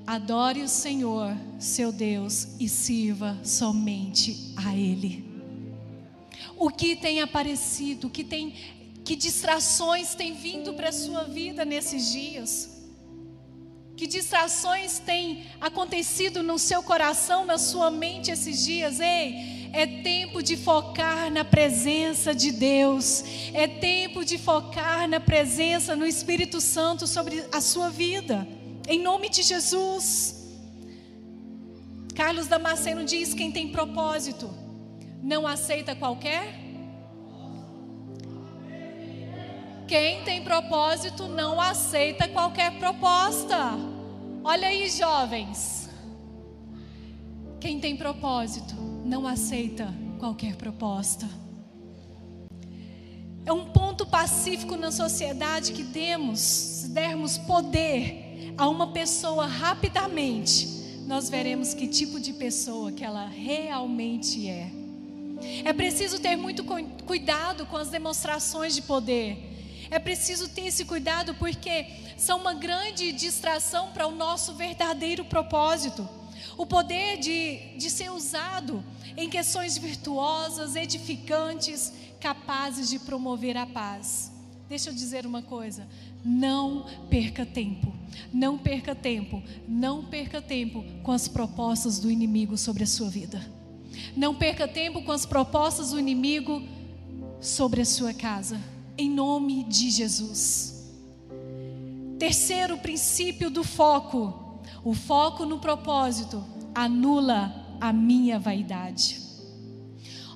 Adore 0.07 0.61
o 0.61 0.69
Senhor, 0.69 1.35
seu 1.59 1.91
Deus, 1.91 2.49
e 2.59 2.69
sirva 2.69 3.39
somente 3.43 4.53
a 4.55 4.75
Ele. 4.75 5.25
O 6.57 6.69
que 6.69 6.95
tem 6.95 7.21
aparecido, 7.21 8.09
que 8.09 8.23
tem 8.23 8.53
que 9.03 9.15
distrações 9.15 10.15
têm 10.15 10.33
vindo 10.33 10.73
para 10.73 10.89
a 10.89 10.91
sua 10.91 11.23
vida 11.25 11.63
nesses 11.63 12.11
dias? 12.11 12.83
Que 13.95 14.07
distrações 14.07 14.99
têm 14.99 15.45
acontecido 15.61 16.41
no 16.41 16.57
seu 16.57 16.81
coração, 16.81 17.45
na 17.45 17.57
sua 17.57 17.91
mente 17.91 18.31
esses 18.31 18.65
dias? 18.65 18.99
Ei, 18.99 19.69
é 19.73 19.85
tempo 20.01 20.41
de 20.41 20.57
focar 20.57 21.31
na 21.31 21.45
presença 21.45 22.33
de 22.33 22.51
Deus. 22.51 23.23
É 23.53 23.67
tempo 23.67 24.25
de 24.25 24.37
focar 24.37 25.07
na 25.07 25.19
presença, 25.19 25.95
no 25.95 26.05
Espírito 26.05 26.59
Santo 26.59 27.05
sobre 27.05 27.45
a 27.51 27.61
sua 27.61 27.89
vida. 27.89 28.47
Em 28.87 29.01
nome 29.01 29.29
de 29.29 29.41
Jesus. 29.41 30.45
Carlos 32.13 32.47
Damasceno 32.47 33.03
diz: 33.03 33.33
quem 33.33 33.51
tem 33.51 33.71
propósito 33.71 34.49
não 35.23 35.47
aceita 35.47 35.95
qualquer. 35.95 36.63
Quem 39.87 40.23
tem 40.23 40.43
propósito 40.43 41.27
não 41.27 41.59
aceita 41.59 42.27
qualquer 42.27 42.77
proposta. 42.77 43.73
Olha 44.43 44.67
aí, 44.67 44.89
jovens. 44.89 45.89
Quem 47.59 47.79
tem 47.79 47.97
propósito 47.97 48.75
não 49.03 49.25
aceita 49.25 49.91
qualquer 50.19 50.55
proposta. 50.55 51.27
É 53.45 53.51
um 53.51 53.65
ponto 53.71 54.05
pacífico 54.05 54.75
na 54.75 54.91
sociedade 54.91 55.71
que 55.71 55.83
demos, 55.83 56.39
se 56.39 56.89
dermos 56.89 57.37
poder 57.37 58.24
a 58.57 58.67
uma 58.67 58.87
pessoa 58.87 59.45
rapidamente, 59.45 60.67
nós 61.07 61.29
veremos 61.29 61.73
que 61.73 61.87
tipo 61.87 62.19
de 62.19 62.33
pessoa 62.33 62.91
que 62.91 63.03
ela 63.03 63.27
realmente 63.27 64.47
é. 64.47 64.71
É 65.63 65.73
preciso 65.73 66.19
ter 66.19 66.35
muito 66.35 66.63
cuidado 67.05 67.65
com 67.65 67.77
as 67.77 67.89
demonstrações 67.89 68.73
de 68.73 68.81
poder 68.81 69.55
é 69.89 69.99
preciso 69.99 70.49
ter 70.49 70.67
esse 70.67 70.85
cuidado 70.85 71.33
porque 71.35 71.87
são 72.17 72.39
uma 72.39 72.53
grande 72.53 73.11
distração 73.11 73.91
para 73.91 74.07
o 74.07 74.11
nosso 74.11 74.53
verdadeiro 74.53 75.25
propósito. 75.25 76.07
O 76.57 76.65
poder 76.65 77.17
de, 77.17 77.77
de 77.77 77.89
ser 77.89 78.11
usado 78.11 78.83
em 79.17 79.29
questões 79.29 79.77
virtuosas, 79.77 80.75
edificantes, 80.75 81.93
capazes 82.19 82.89
de 82.89 82.99
promover 82.99 83.57
a 83.57 83.65
paz. 83.65 84.31
Deixa 84.67 84.89
eu 84.89 84.93
dizer 84.93 85.25
uma 85.25 85.41
coisa: 85.41 85.87
não 86.23 86.85
perca 87.09 87.45
tempo, 87.45 87.93
não 88.33 88.57
perca 88.57 88.95
tempo, 88.95 89.41
não 89.67 90.05
perca 90.05 90.41
tempo 90.41 90.83
com 91.03 91.11
as 91.11 91.27
propostas 91.27 91.99
do 91.99 92.11
inimigo 92.11 92.57
sobre 92.57 92.83
a 92.83 92.87
sua 92.87 93.09
vida. 93.09 93.41
Não 94.15 94.35
perca 94.35 94.67
tempo 94.67 95.01
com 95.03 95.11
as 95.11 95.25
propostas 95.25 95.91
do 95.91 95.99
inimigo 95.99 96.61
sobre 97.39 97.81
a 97.81 97.85
sua 97.85 98.13
casa 98.13 98.59
em 98.97 99.09
nome 99.09 99.63
de 99.63 99.89
Jesus. 99.89 100.91
Terceiro 102.17 102.77
princípio 102.77 103.49
do 103.49 103.63
foco: 103.63 104.59
o 104.83 104.93
foco 104.93 105.45
no 105.45 105.59
propósito 105.59 106.43
anula 106.73 107.77
a 107.79 107.91
minha 107.91 108.39
vaidade. 108.39 109.21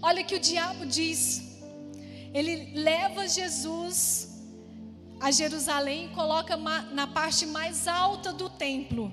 Olha 0.01 0.23
que 0.23 0.35
o 0.35 0.39
diabo 0.39 0.85
diz. 0.85 1.47
Ele 2.31 2.73
leva 2.79 3.27
Jesus 3.27 4.28
a 5.19 5.31
Jerusalém 5.31 6.09
coloca 6.09 6.55
na 6.57 7.07
parte 7.07 7.45
mais 7.45 7.87
alta 7.87 8.31
do 8.31 8.49
templo. 8.49 9.11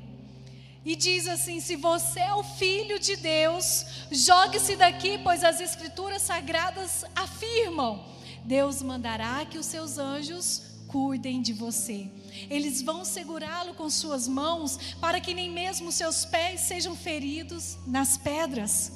E 0.84 0.94
diz 0.94 1.26
assim: 1.26 1.60
Se 1.60 1.76
você 1.76 2.20
é 2.20 2.34
o 2.34 2.44
filho 2.44 2.98
de 2.98 3.16
Deus, 3.16 3.84
jogue-se 4.10 4.76
daqui, 4.76 5.18
pois 5.18 5.42
as 5.42 5.60
escrituras 5.60 6.22
sagradas 6.22 7.04
afirmam 7.14 8.16
Deus 8.46 8.80
mandará 8.80 9.44
que 9.44 9.58
os 9.58 9.66
seus 9.66 9.98
anjos 9.98 10.62
cuidem 10.86 11.42
de 11.42 11.52
você. 11.52 12.08
Eles 12.48 12.80
vão 12.80 13.04
segurá-lo 13.04 13.74
com 13.74 13.90
suas 13.90 14.28
mãos 14.28 14.78
para 15.00 15.20
que 15.20 15.34
nem 15.34 15.50
mesmo 15.50 15.90
seus 15.90 16.24
pés 16.24 16.60
sejam 16.60 16.94
feridos 16.94 17.76
nas 17.84 18.16
pedras. 18.16 18.92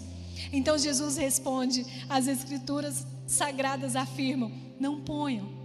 Então 0.53 0.79
Jesus 0.79 1.17
responde: 1.17 1.85
as 2.09 2.29
escrituras 2.29 3.05
sagradas 3.27 3.97
afirmam: 3.97 4.53
não 4.79 5.01
ponham 5.01 5.60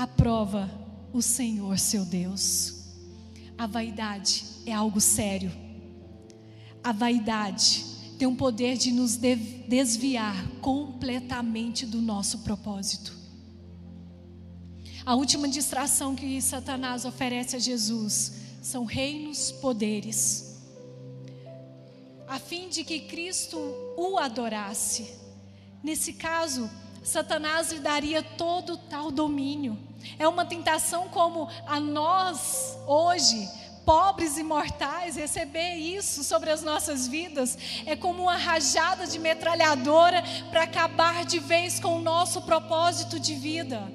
à 0.00 0.06
prova 0.06 0.70
o 1.12 1.20
Senhor 1.20 1.78
seu 1.78 2.06
Deus. 2.06 2.86
A 3.58 3.66
vaidade 3.66 4.46
é 4.64 4.72
algo 4.72 4.98
sério. 4.98 5.52
A 6.82 6.90
vaidade 6.90 7.84
tem 8.18 8.26
o 8.26 8.34
poder 8.34 8.78
de 8.78 8.92
nos 8.92 9.16
desviar 9.16 10.48
completamente 10.62 11.84
do 11.84 12.00
nosso 12.00 12.38
propósito. 12.38 13.14
A 15.04 15.14
última 15.14 15.46
distração 15.46 16.16
que 16.16 16.40
Satanás 16.40 17.04
oferece 17.04 17.56
a 17.56 17.58
Jesus 17.58 18.32
são 18.62 18.86
reinos, 18.86 19.52
poderes, 19.52 20.62
a 22.26 22.38
fim 22.38 22.70
de 22.70 22.84
que 22.84 23.00
Cristo 23.00 23.58
o 23.98 24.16
adorasse. 24.16 25.14
Nesse 25.82 26.14
caso, 26.14 26.70
Satanás 27.02 27.72
lhe 27.72 27.80
daria 27.80 28.22
todo 28.22 28.76
tal 28.76 29.10
domínio. 29.10 29.78
É 30.18 30.26
uma 30.26 30.44
tentação 30.44 31.08
como 31.08 31.48
a 31.66 31.78
nós 31.80 32.78
hoje 32.86 33.48
pobres 33.84 34.36
e 34.38 34.42
mortais, 34.42 35.16
receber 35.16 35.74
isso 35.74 36.22
sobre 36.22 36.50
as 36.50 36.62
nossas 36.62 37.08
vidas 37.08 37.58
é 37.86 37.96
como 37.96 38.22
uma 38.22 38.36
rajada 38.36 39.06
de 39.06 39.18
metralhadora 39.18 40.22
para 40.50 40.62
acabar 40.62 41.24
de 41.24 41.38
vez 41.38 41.80
com 41.80 41.96
o 41.96 42.00
nosso 42.00 42.42
propósito 42.42 43.18
de 43.18 43.34
vida. 43.34 43.90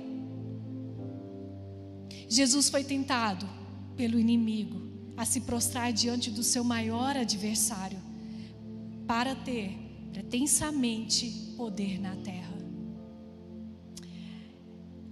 Jesus 2.28 2.70
foi 2.70 2.84
tentado 2.84 3.48
pelo 3.96 4.20
inimigo 4.20 4.82
a 5.16 5.24
se 5.24 5.42
prostrar 5.42 5.94
diante 5.94 6.30
do 6.30 6.44
seu 6.44 6.64
maior 6.64 7.16
adversário 7.16 8.02
para 9.08 9.36
ter 9.36 9.78
pretensamente 10.12 11.54
poder 11.56 12.00
na 12.00 12.16
terra. 12.18 12.45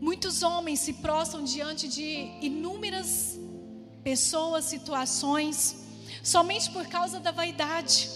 Muitos 0.08 0.44
homens 0.44 0.82
se 0.82 0.92
prostram 0.96 1.46
diante 1.46 1.88
de 1.88 2.30
inúmeras 2.42 3.40
pessoas, 4.04 4.66
situações, 4.66 5.78
somente 6.22 6.70
por 6.72 6.86
causa 6.88 7.22
da 7.22 7.32
vaidade, 7.32 8.10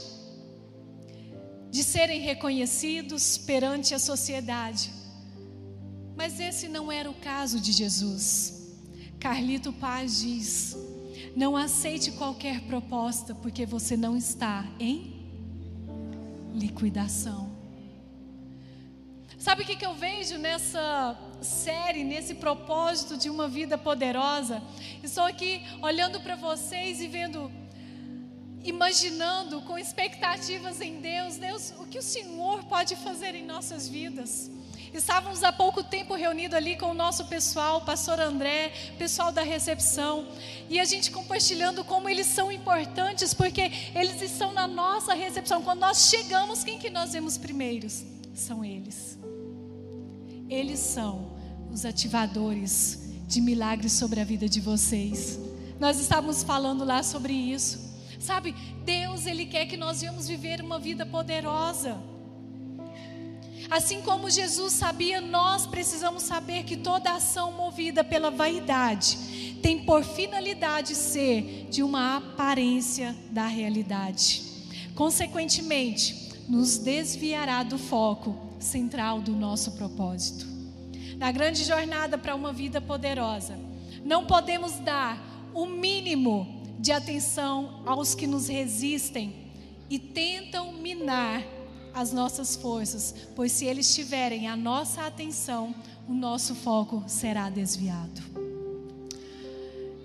de 1.71 1.81
serem 1.85 2.19
reconhecidos 2.19 3.37
perante 3.37 3.95
a 3.95 3.99
sociedade. 3.99 4.91
Mas 6.13 6.41
esse 6.41 6.67
não 6.67 6.91
era 6.91 7.09
o 7.09 7.13
caso 7.13 7.57
de 7.57 7.71
Jesus. 7.71 8.75
Carlito 9.17 9.71
Paz 9.71 10.19
diz: 10.19 10.75
não 11.37 11.55
aceite 11.55 12.11
qualquer 12.11 12.63
proposta, 12.63 13.33
porque 13.33 13.65
você 13.65 13.95
não 13.95 14.17
está 14.17 14.65
em 14.77 15.25
liquidação. 16.53 17.56
Sabe 19.37 19.61
o 19.61 19.65
que, 19.65 19.75
que 19.75 19.85
eu 19.85 19.93
vejo 19.93 20.37
nessa 20.39 21.15
série, 21.41 22.03
nesse 22.03 22.33
propósito 22.35 23.15
de 23.15 23.29
uma 23.29 23.47
vida 23.47 23.77
poderosa? 23.77 24.63
Estou 25.03 25.23
aqui 25.23 25.61
olhando 25.79 26.19
para 26.19 26.35
vocês 26.35 26.99
e 26.99 27.07
vendo, 27.07 27.51
imaginando 28.63 29.61
com 29.61 29.77
expectativas 29.77 30.81
em 30.81 30.99
Deus, 30.99 31.37
Deus, 31.37 31.71
o 31.77 31.85
que 31.85 31.99
o 31.99 32.01
Senhor 32.01 32.63
pode 32.63 32.95
fazer 32.95 33.35
em 33.35 33.45
nossas 33.45 33.87
vidas. 33.87 34.49
Estávamos 34.91 35.43
há 35.43 35.53
pouco 35.53 35.83
tempo 35.83 36.15
reunidos 36.15 36.57
ali 36.57 36.75
com 36.75 36.87
o 36.87 36.93
nosso 36.95 37.25
pessoal, 37.25 37.77
o 37.77 37.81
pastor 37.81 38.19
André, 38.19 38.73
pessoal 38.97 39.31
da 39.31 39.43
recepção, 39.43 40.27
e 40.67 40.79
a 40.79 40.85
gente 40.85 41.11
compartilhando 41.11 41.83
como 41.83 42.09
eles 42.09 42.25
são 42.25 42.51
importantes, 42.51 43.35
porque 43.35 43.71
eles 43.93 44.19
estão 44.19 44.51
na 44.51 44.67
nossa 44.67 45.13
recepção. 45.13 45.61
Quando 45.61 45.81
nós 45.81 46.09
chegamos, 46.09 46.63
quem 46.63 46.79
que 46.79 46.89
nós 46.89 47.13
vemos 47.13 47.37
primeiros? 47.37 48.03
São 48.33 48.65
eles. 48.65 49.16
Eles 50.49 50.79
são 50.79 51.37
os 51.71 51.85
ativadores 51.85 53.09
de 53.27 53.41
milagres 53.41 53.91
sobre 53.91 54.21
a 54.21 54.23
vida 54.23 54.47
de 54.47 54.61
vocês. 54.61 55.39
Nós 55.79 55.99
estávamos 55.99 56.43
falando 56.43 56.85
lá 56.85 57.03
sobre 57.03 57.33
isso. 57.33 57.95
Sabe, 58.19 58.55
Deus, 58.85 59.25
Ele 59.25 59.45
quer 59.45 59.65
que 59.65 59.77
nós 59.77 59.99
venhamos 59.99 60.27
viver 60.27 60.61
uma 60.61 60.79
vida 60.79 61.05
poderosa. 61.05 61.97
Assim 63.69 64.01
como 64.01 64.29
Jesus 64.29 64.73
sabia, 64.73 65.19
nós 65.19 65.67
precisamos 65.67 66.23
saber 66.23 66.63
que 66.63 66.77
toda 66.77 67.13
ação 67.13 67.51
movida 67.51 68.03
pela 68.03 68.31
vaidade 68.31 69.57
tem 69.61 69.83
por 69.83 70.03
finalidade 70.03 70.95
ser 70.95 71.67
de 71.69 71.83
uma 71.83 72.17
aparência 72.17 73.13
da 73.29 73.45
realidade. 73.45 74.43
Consequentemente, 74.95 76.31
nos 76.47 76.77
desviará 76.77 77.61
do 77.61 77.77
foco 77.77 78.46
central 78.59 79.21
do 79.21 79.33
nosso 79.33 79.71
propósito. 79.73 80.45
Na 81.17 81.31
grande 81.31 81.63
jornada 81.63 82.17
para 82.17 82.35
uma 82.35 82.53
vida 82.53 82.79
poderosa, 82.79 83.57
não 84.03 84.25
podemos 84.25 84.73
dar 84.79 85.21
o 85.53 85.65
mínimo 85.65 86.63
de 86.79 86.91
atenção 86.91 87.81
aos 87.85 88.13
que 88.13 88.27
nos 88.27 88.47
resistem 88.47 89.33
e 89.89 89.97
tentam 89.97 90.73
minar 90.73 91.43
as 91.93 92.13
nossas 92.13 92.55
forças, 92.55 93.13
pois 93.35 93.51
se 93.51 93.65
eles 93.65 93.93
tiverem 93.95 94.47
a 94.47 94.55
nossa 94.55 95.07
atenção, 95.07 95.73
o 96.07 96.13
nosso 96.13 96.53
foco 96.53 97.03
será 97.07 97.49
desviado. 97.49 98.21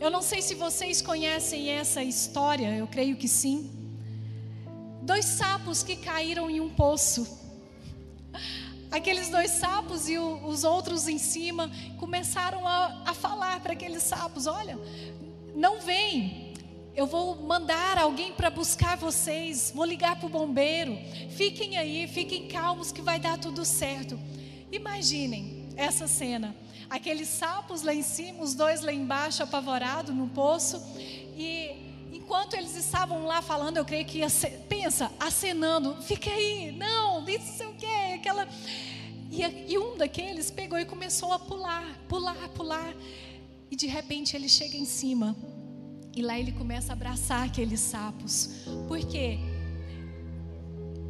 Eu 0.01 0.11
não 0.11 0.23
sei 0.23 0.41
se 0.43 0.55
vocês 0.55 1.03
conhecem 1.03 1.69
essa 1.69 2.03
história, 2.03 2.75
eu 2.77 2.87
creio 2.87 3.17
que 3.17 3.29
sim. 3.29 3.71
Dois 5.03 5.25
sapos 5.27 5.83
que 5.83 5.97
caíram 5.97 6.51
em 6.51 6.61
um 6.61 6.71
poço. 6.71 7.42
Aqueles 8.91 9.31
dois 9.31 9.51
sapos 9.53 10.09
e 10.09 10.19
o, 10.19 10.47
os 10.47 10.65
outros 10.65 11.09
em 11.09 11.19
cima 11.19 11.71
começaram 11.99 12.69
a, 12.69 13.03
a 13.07 13.15
falar 13.15 13.61
para 13.61 13.73
aqueles 13.73 14.03
sapos: 14.03 14.47
Olha, 14.47 14.79
não 15.55 15.81
vem, 15.81 16.53
eu 16.95 17.07
vou 17.07 17.37
mandar 17.37 17.97
alguém 17.97 18.33
para 18.33 18.51
buscar 18.51 18.99
vocês, 18.99 19.73
vou 19.75 19.87
ligar 19.87 20.17
para 20.17 20.27
o 20.27 20.31
bombeiro. 20.31 20.99
Fiquem 21.31 21.79
aí, 21.79 22.07
fiquem 22.07 22.49
calmos 22.49 22.93
que 22.93 23.01
vai 23.01 23.19
dar 23.19 23.39
tudo 23.39 23.65
certo. 23.65 24.19
Imaginem 24.71 25.69
essa 25.75 26.07
cena: 26.07 26.55
aqueles 26.91 27.29
sapos 27.29 27.83
lá 27.83 27.95
em 27.95 28.03
cima, 28.03 28.43
os 28.43 28.55
dois 28.55 28.83
lá 28.83 28.93
embaixo, 28.93 29.43
apavorados 29.43 30.15
no 30.15 30.29
poço. 30.29 30.83
E 31.35 31.82
enquanto 32.33 32.55
eles 32.55 32.75
estavam 32.75 33.27
lá 33.27 33.43
falando, 33.43 33.77
eu 33.77 33.85
creio 33.85 34.07
que 34.07 34.19
ia 34.19 34.29
ser, 34.31 34.65
pensa, 34.67 35.13
acenando: 35.21 36.01
fica 36.01 36.31
aí, 36.31 36.73
não, 36.73 37.29
isso 37.29 37.59
sei 37.59 37.67
o 37.67 37.75
quê, 37.75 38.15
aquela. 38.15 38.49
E, 39.31 39.43
e 39.71 39.79
um 39.79 39.99
daqueles 39.99 40.51
pegou 40.51 40.79
e 40.79 40.87
começou 40.87 41.31
a 41.35 41.39
pular, 41.39 41.85
pular, 42.09 42.49
pular. 42.49 42.95
E 43.71 43.77
de 43.77 43.87
repente 43.87 44.35
ele 44.35 44.49
chega 44.49 44.79
em 44.79 44.87
cima 44.87 45.37
e 46.17 46.23
lá 46.23 46.39
ele 46.39 46.53
começa 46.53 46.93
a 46.93 46.95
abraçar 46.95 47.45
aqueles 47.45 47.81
sapos. 47.81 48.65
Porque 48.89 49.39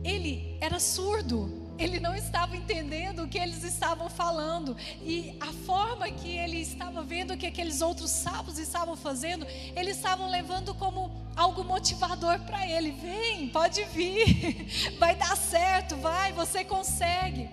ele 0.02 0.56
era 0.60 0.80
surdo. 0.80 1.61
Ele 1.78 1.98
não 1.98 2.14
estava 2.14 2.56
entendendo 2.56 3.24
o 3.24 3.28
que 3.28 3.38
eles 3.38 3.62
estavam 3.64 4.08
falando. 4.08 4.76
E 5.00 5.36
a 5.40 5.52
forma 5.52 6.10
que 6.10 6.36
ele 6.36 6.58
estava 6.58 7.02
vendo 7.02 7.36
que 7.36 7.46
aqueles 7.46 7.80
outros 7.80 8.10
sapos 8.10 8.58
estavam 8.58 8.96
fazendo, 8.96 9.46
eles 9.74 9.96
estavam 9.96 10.28
levando 10.28 10.74
como 10.74 11.10
algo 11.34 11.64
motivador 11.64 12.38
para 12.40 12.66
ele. 12.66 12.92
Vem, 12.92 13.48
pode 13.48 13.84
vir. 13.86 14.66
Vai 14.98 15.16
dar 15.16 15.36
certo, 15.36 15.96
vai, 15.96 16.32
você 16.32 16.64
consegue. 16.64 17.48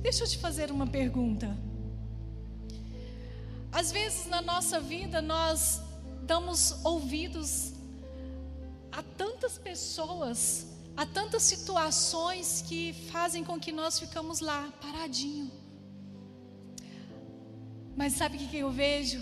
Deixa 0.00 0.24
eu 0.24 0.28
te 0.28 0.38
fazer 0.38 0.70
uma 0.70 0.86
pergunta. 0.86 1.56
Às 3.72 3.92
vezes 3.92 4.26
na 4.26 4.40
nossa 4.40 4.80
vida 4.80 5.20
nós 5.20 5.80
damos 6.22 6.84
ouvidos 6.84 7.72
a 8.90 9.02
tantas 9.02 9.58
pessoas, 9.58 10.66
a 11.00 11.06
tantas 11.06 11.44
situações 11.44 12.62
que 12.68 12.92
fazem 13.10 13.42
com 13.42 13.58
que 13.58 13.72
nós 13.72 13.98
ficamos 13.98 14.40
lá 14.40 14.68
paradinho. 14.82 15.50
Mas 17.96 18.12
sabe 18.12 18.36
o 18.36 18.40
que 18.40 18.58
eu 18.58 18.70
vejo? 18.70 19.18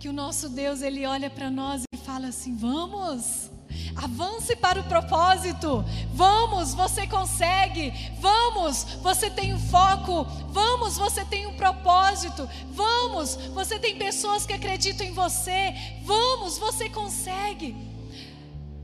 Que 0.00 0.08
o 0.08 0.12
nosso 0.12 0.48
Deus 0.48 0.80
ele 0.80 1.04
olha 1.04 1.28
para 1.28 1.50
nós 1.50 1.82
e 1.92 1.98
fala 1.98 2.28
assim: 2.28 2.56
vamos. 2.56 3.50
Avance 3.94 4.56
para 4.56 4.80
o 4.80 4.84
propósito. 4.84 5.84
Vamos, 6.14 6.72
você 6.72 7.06
consegue. 7.06 7.92
Vamos, 8.20 8.84
você 9.02 9.28
tem 9.28 9.52
um 9.52 9.60
foco. 9.60 10.24
Vamos, 10.48 10.96
você 10.96 11.26
tem 11.26 11.46
um 11.46 11.54
propósito. 11.58 12.48
Vamos, 12.70 13.36
você 13.52 13.78
tem 13.78 13.98
pessoas 13.98 14.46
que 14.46 14.54
acreditam 14.54 15.06
em 15.06 15.12
você. 15.12 15.74
Vamos, 16.06 16.56
você 16.56 16.88
consegue. 16.88 17.97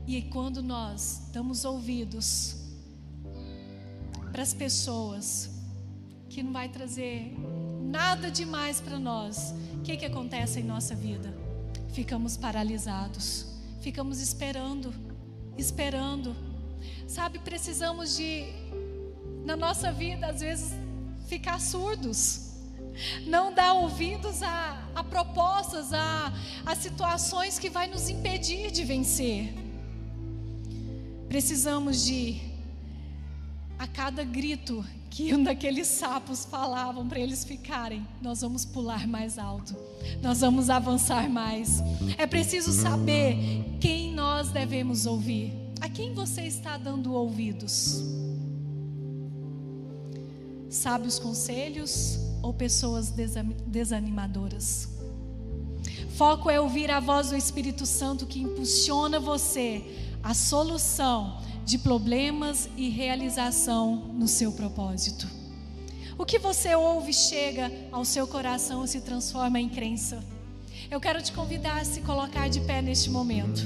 E 0.07 0.21
quando 0.23 0.61
nós 0.61 1.29
damos 1.31 1.65
ouvidos 1.65 2.57
para 4.31 4.43
as 4.43 4.53
pessoas 4.53 5.49
que 6.29 6.43
não 6.43 6.51
vai 6.51 6.69
trazer 6.69 7.33
nada 7.81 8.29
demais 8.29 8.81
para 8.81 8.99
nós, 8.99 9.53
o 9.75 9.81
que, 9.81 9.97
que 9.97 10.05
acontece 10.05 10.59
em 10.59 10.63
nossa 10.63 10.93
vida? 10.93 11.33
Ficamos 11.93 12.35
paralisados 12.37 13.55
ficamos 13.85 14.19
esperando, 14.19 14.91
esperando. 15.59 16.35
Sabe, 17.07 17.37
precisamos 17.37 18.17
de, 18.17 18.47
na 19.45 19.55
nossa 19.55 19.91
vida, 19.91 20.25
às 20.25 20.39
vezes, 20.39 20.73
ficar 21.27 21.61
surdos. 21.61 22.49
Não 23.27 23.53
dar 23.53 23.73
ouvidos 23.73 24.41
a, 24.41 24.89
a 24.95 25.03
propostas, 25.03 25.93
a, 25.93 26.33
a 26.65 26.75
situações 26.75 27.59
que 27.59 27.69
vai 27.69 27.85
nos 27.85 28.09
impedir 28.09 28.71
de 28.71 28.83
vencer. 28.83 29.53
Precisamos 31.27 32.05
de, 32.05 32.39
a 33.77 33.87
cada 33.87 34.23
grito 34.23 34.85
que 35.09 35.33
um 35.33 35.41
daqueles 35.43 35.87
sapos 35.87 36.43
falavam 36.43 37.07
para 37.07 37.19
eles 37.19 37.45
ficarem, 37.45 38.05
nós 38.21 38.41
vamos 38.41 38.65
pular 38.65 39.07
mais 39.07 39.39
alto, 39.39 39.73
nós 40.21 40.41
vamos 40.41 40.69
avançar 40.69 41.29
mais. 41.29 41.81
É 42.17 42.27
preciso 42.27 42.73
saber 42.73 43.37
quem 43.79 44.13
nós 44.13 44.49
devemos 44.49 45.05
ouvir. 45.05 45.53
A 45.79 45.87
quem 45.87 46.13
você 46.13 46.41
está 46.41 46.77
dando 46.77 47.13
ouvidos? 47.13 48.03
Sábios 50.69 51.17
conselhos 51.17 52.19
ou 52.41 52.53
pessoas 52.53 53.13
desanimadoras? 53.67 54.89
Foco 56.15 56.49
é 56.49 56.59
ouvir 56.59 56.91
a 56.91 56.99
voz 56.99 57.29
do 57.29 57.37
Espírito 57.37 57.85
Santo 57.85 58.25
que 58.25 58.39
impulsiona 58.39 59.19
você 59.19 59.83
a 60.25 60.33
solução 60.33 61.37
de 61.63 61.77
problemas 61.77 62.67
e 62.75 62.89
realização 62.89 63.95
no 63.95 64.27
seu 64.27 64.51
propósito. 64.51 65.27
O 66.17 66.25
que 66.25 66.39
você 66.39 66.73
ouve 66.73 67.13
chega 67.13 67.71
ao 67.91 68.03
seu 68.03 68.25
coração 68.25 68.83
e 68.83 68.87
se 68.87 69.01
transforma 69.01 69.59
em 69.59 69.69
crença. 69.69 70.23
Eu 70.89 70.99
quero 70.99 71.21
te 71.21 71.31
convidar 71.31 71.79
a 71.79 71.85
se 71.85 72.01
colocar 72.01 72.49
de 72.49 72.59
pé 72.61 72.81
neste 72.81 73.07
momento. 73.11 73.61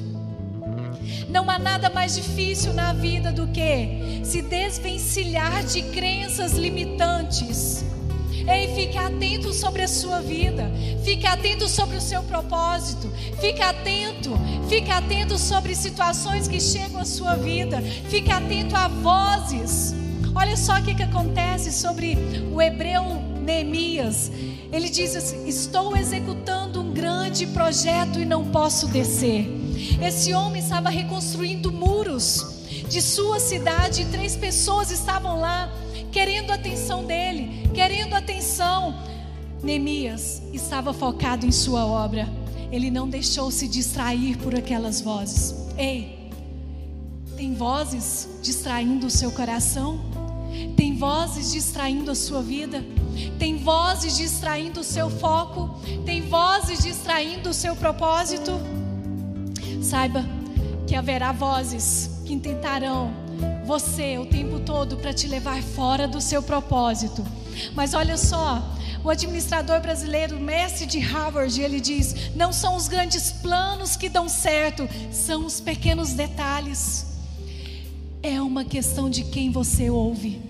Não 1.29 1.49
há 1.49 1.57
nada 1.57 1.89
mais 1.89 2.15
difícil 2.15 2.73
na 2.73 2.91
vida 2.91 3.31
do 3.31 3.47
que 3.47 4.21
se 4.25 4.41
desvencilhar 4.41 5.63
de 5.63 5.81
crenças 5.83 6.55
limitantes. 6.55 7.85
Ei, 8.49 8.73
fique 8.73 8.97
atento 8.97 9.53
sobre 9.53 9.83
a 9.83 9.87
sua 9.87 10.21
vida. 10.21 10.71
Fique 11.03 11.27
atento 11.27 11.67
sobre 11.69 11.97
o 11.97 12.01
seu 12.01 12.23
propósito. 12.23 13.07
Fique 13.39 13.61
atento. 13.61 14.31
Fique 14.67 14.89
atento 14.89 15.37
sobre 15.37 15.75
situações 15.75 16.47
que 16.47 16.59
chegam 16.59 16.99
à 16.99 17.05
sua 17.05 17.35
vida. 17.35 17.79
Fique 18.09 18.31
atento 18.31 18.75
a 18.75 18.87
vozes. 18.87 19.93
Olha 20.33 20.57
só 20.57 20.79
o 20.79 20.83
que, 20.83 20.95
que 20.95 21.03
acontece 21.03 21.71
sobre 21.71 22.17
o 22.51 22.59
hebreu 22.59 23.03
Neemias. 23.43 24.31
Ele 24.71 24.89
diz 24.89 25.15
assim: 25.15 25.47
Estou 25.47 25.95
executando 25.95 26.81
um 26.81 26.91
grande 26.91 27.45
projeto 27.47 28.19
e 28.19 28.25
não 28.25 28.45
posso 28.45 28.87
descer. 28.87 29.47
Esse 30.01 30.33
homem 30.33 30.61
estava 30.61 30.89
reconstruindo 30.89 31.71
muros 31.71 32.65
de 32.89 33.01
sua 33.01 33.39
cidade 33.39 34.01
e 34.01 34.05
três 34.05 34.35
pessoas 34.35 34.89
estavam 34.89 35.39
lá 35.39 35.71
querendo 36.11 36.51
a 36.51 36.55
atenção 36.55 37.05
dele. 37.05 37.38
Neemias 39.61 40.41
estava 40.53 40.93
focado 40.93 41.45
em 41.45 41.51
sua 41.51 41.85
obra. 41.85 42.27
Ele 42.71 42.89
não 42.89 43.09
deixou 43.09 43.51
se 43.51 43.67
distrair 43.67 44.37
por 44.37 44.55
aquelas 44.55 45.01
vozes. 45.01 45.55
Ei, 45.77 46.29
tem 47.35 47.53
vozes 47.53 48.27
distraindo 48.41 49.07
o 49.07 49.09
seu 49.09 49.31
coração? 49.31 49.99
Tem 50.75 50.95
vozes 50.95 51.51
distraindo 51.51 52.11
a 52.11 52.15
sua 52.15 52.41
vida? 52.41 52.83
Tem 53.37 53.57
vozes 53.57 54.17
distraindo 54.17 54.81
o 54.81 54.83
seu 54.83 55.09
foco? 55.09 55.69
Tem 56.05 56.21
vozes 56.21 56.83
distraindo 56.83 57.49
o 57.49 57.53
seu 57.53 57.75
propósito? 57.75 58.51
Saiba 59.81 60.23
que 60.87 60.95
haverá 60.95 61.31
vozes 61.31 62.21
que 62.25 62.37
tentarão 62.37 63.28
você 63.65 64.17
o 64.17 64.25
tempo 64.25 64.59
todo 64.59 64.97
para 64.97 65.13
te 65.13 65.27
levar 65.27 65.61
fora 65.61 66.07
do 66.07 66.19
seu 66.19 66.41
propósito. 66.41 67.25
Mas 67.73 67.93
olha 67.93 68.17
só, 68.17 68.63
o 69.03 69.09
administrador 69.09 69.79
brasileiro, 69.79 70.39
mestre 70.39 70.85
de 70.85 70.99
Harvard, 70.99 71.61
ele 71.61 71.79
diz: 71.79 72.31
não 72.35 72.51
são 72.51 72.75
os 72.75 72.87
grandes 72.87 73.31
planos 73.31 73.95
que 73.95 74.09
dão 74.09 74.27
certo, 74.27 74.87
são 75.11 75.45
os 75.45 75.61
pequenos 75.61 76.13
detalhes. 76.13 77.05
É 78.21 78.41
uma 78.41 78.65
questão 78.65 79.09
de 79.09 79.23
quem 79.23 79.51
você 79.51 79.89
ouve, 79.89 80.41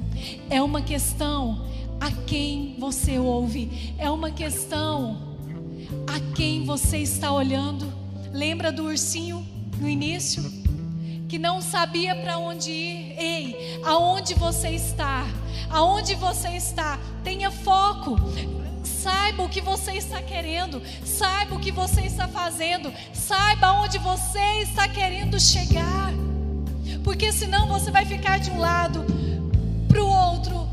é 0.50 0.62
uma 0.62 0.82
questão 0.82 1.68
a 2.00 2.10
quem 2.10 2.76
você 2.80 3.20
ouve, 3.20 3.94
é 3.98 4.10
uma 4.10 4.32
questão 4.32 5.38
a 6.08 6.20
quem 6.34 6.66
você 6.66 6.98
está 6.98 7.32
olhando. 7.32 7.92
Lembra 8.32 8.72
do 8.72 8.86
ursinho 8.86 9.46
no 9.80 9.88
início? 9.88 10.44
Que 11.30 11.38
não 11.38 11.62
sabia 11.62 12.16
para 12.16 12.40
onde 12.40 12.72
ir. 12.72 13.14
Ei, 13.16 13.82
aonde 13.86 14.34
você 14.34 14.70
está? 14.70 15.28
Aonde 15.70 16.16
você 16.16 16.50
está? 16.50 17.00
Tenha 17.24 17.52
foco. 17.52 18.18
Saiba 18.84 19.44
o 19.44 19.50
que 19.50 19.62
você 19.62 19.94
está 19.94 20.22
querendo, 20.22 20.82
saiba 21.06 21.56
o 21.56 21.60
que 21.60 21.72
você 21.72 22.02
está 22.02 22.28
fazendo, 22.28 22.92
saiba 23.14 23.72
onde 23.74 23.98
você 24.00 24.62
está 24.62 24.90
querendo 24.90 25.40
chegar. 25.40 26.12
Porque 27.04 27.32
senão 27.32 27.68
você 27.68 27.92
vai 27.92 28.06
ficar 28.06 28.40
de 28.40 28.50
um 28.50 28.58
lado 28.58 29.06
para 29.88 30.04
o 30.04 30.08
outro, 30.08 30.68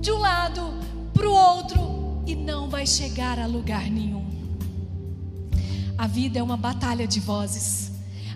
de 0.00 0.10
um 0.10 0.18
lado 0.18 0.74
para 1.14 1.28
o 1.28 1.32
outro 1.32 2.22
e 2.26 2.34
não 2.34 2.68
vai 2.68 2.86
chegar 2.86 3.38
a 3.38 3.46
lugar 3.46 3.88
nenhum. 3.88 4.26
A 5.96 6.06
vida 6.06 6.38
é 6.40 6.42
uma 6.42 6.56
batalha 6.56 7.06
de 7.06 7.20
vozes. 7.20 7.87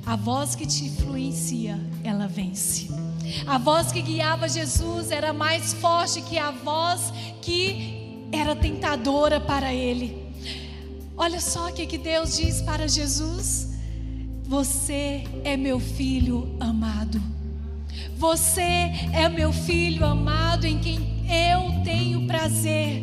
A 0.04 0.16
voz 0.16 0.56
que 0.56 0.66
te 0.66 0.84
influencia, 0.86 1.78
ela 2.02 2.26
vence. 2.26 2.88
A 3.46 3.56
voz 3.56 3.92
que 3.92 4.02
guiava 4.02 4.48
Jesus 4.48 5.10
era 5.10 5.32
mais 5.32 5.72
forte 5.74 6.20
que 6.22 6.38
a 6.38 6.50
voz 6.50 7.12
que 7.40 8.26
era 8.32 8.56
tentadora 8.56 9.38
para 9.38 9.72
ele. 9.72 10.20
Olha 11.16 11.40
só 11.40 11.68
o 11.68 11.72
que, 11.72 11.98
Deus 11.98 12.36
diz 12.36 12.60
para 12.62 12.88
Jesus: 12.88 13.68
Você 14.44 15.24
é 15.44 15.56
meu 15.56 15.78
filho 15.78 16.56
amado. 16.58 17.22
Você 18.16 18.90
é 19.12 19.28
meu 19.28 19.52
filho 19.52 20.04
amado 20.04 20.64
em 20.64 20.80
quem 20.80 21.24
eu 21.28 21.82
tenho 21.84 22.26
prazer. 22.26 23.02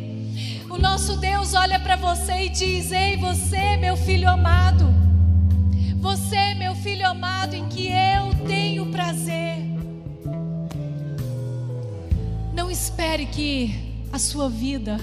O 0.68 0.76
nosso 0.76 1.16
Deus 1.16 1.54
olha 1.54 1.80
para 1.80 1.96
você 1.96 2.44
e 2.44 2.48
diz: 2.50 2.92
Ei, 2.92 3.16
você, 3.16 3.78
meu 3.78 3.96
filho 3.96 4.28
amado. 4.28 4.99
Você, 6.00 6.54
meu 6.54 6.74
filho 6.74 7.06
amado, 7.06 7.54
em 7.54 7.68
que 7.68 7.88
eu 7.88 8.46
tenho 8.46 8.86
prazer. 8.86 9.58
Não 12.54 12.70
espere 12.70 13.26
que 13.26 13.98
a 14.10 14.18
sua 14.18 14.48
vida 14.48 14.96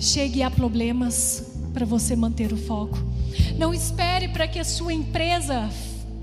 chegue 0.00 0.42
a 0.42 0.50
problemas 0.50 1.52
para 1.72 1.86
você 1.86 2.16
manter 2.16 2.52
o 2.52 2.56
foco. 2.56 2.98
Não 3.56 3.72
espere 3.72 4.26
para 4.26 4.48
que 4.48 4.58
a 4.58 4.64
sua 4.64 4.92
empresa 4.92 5.70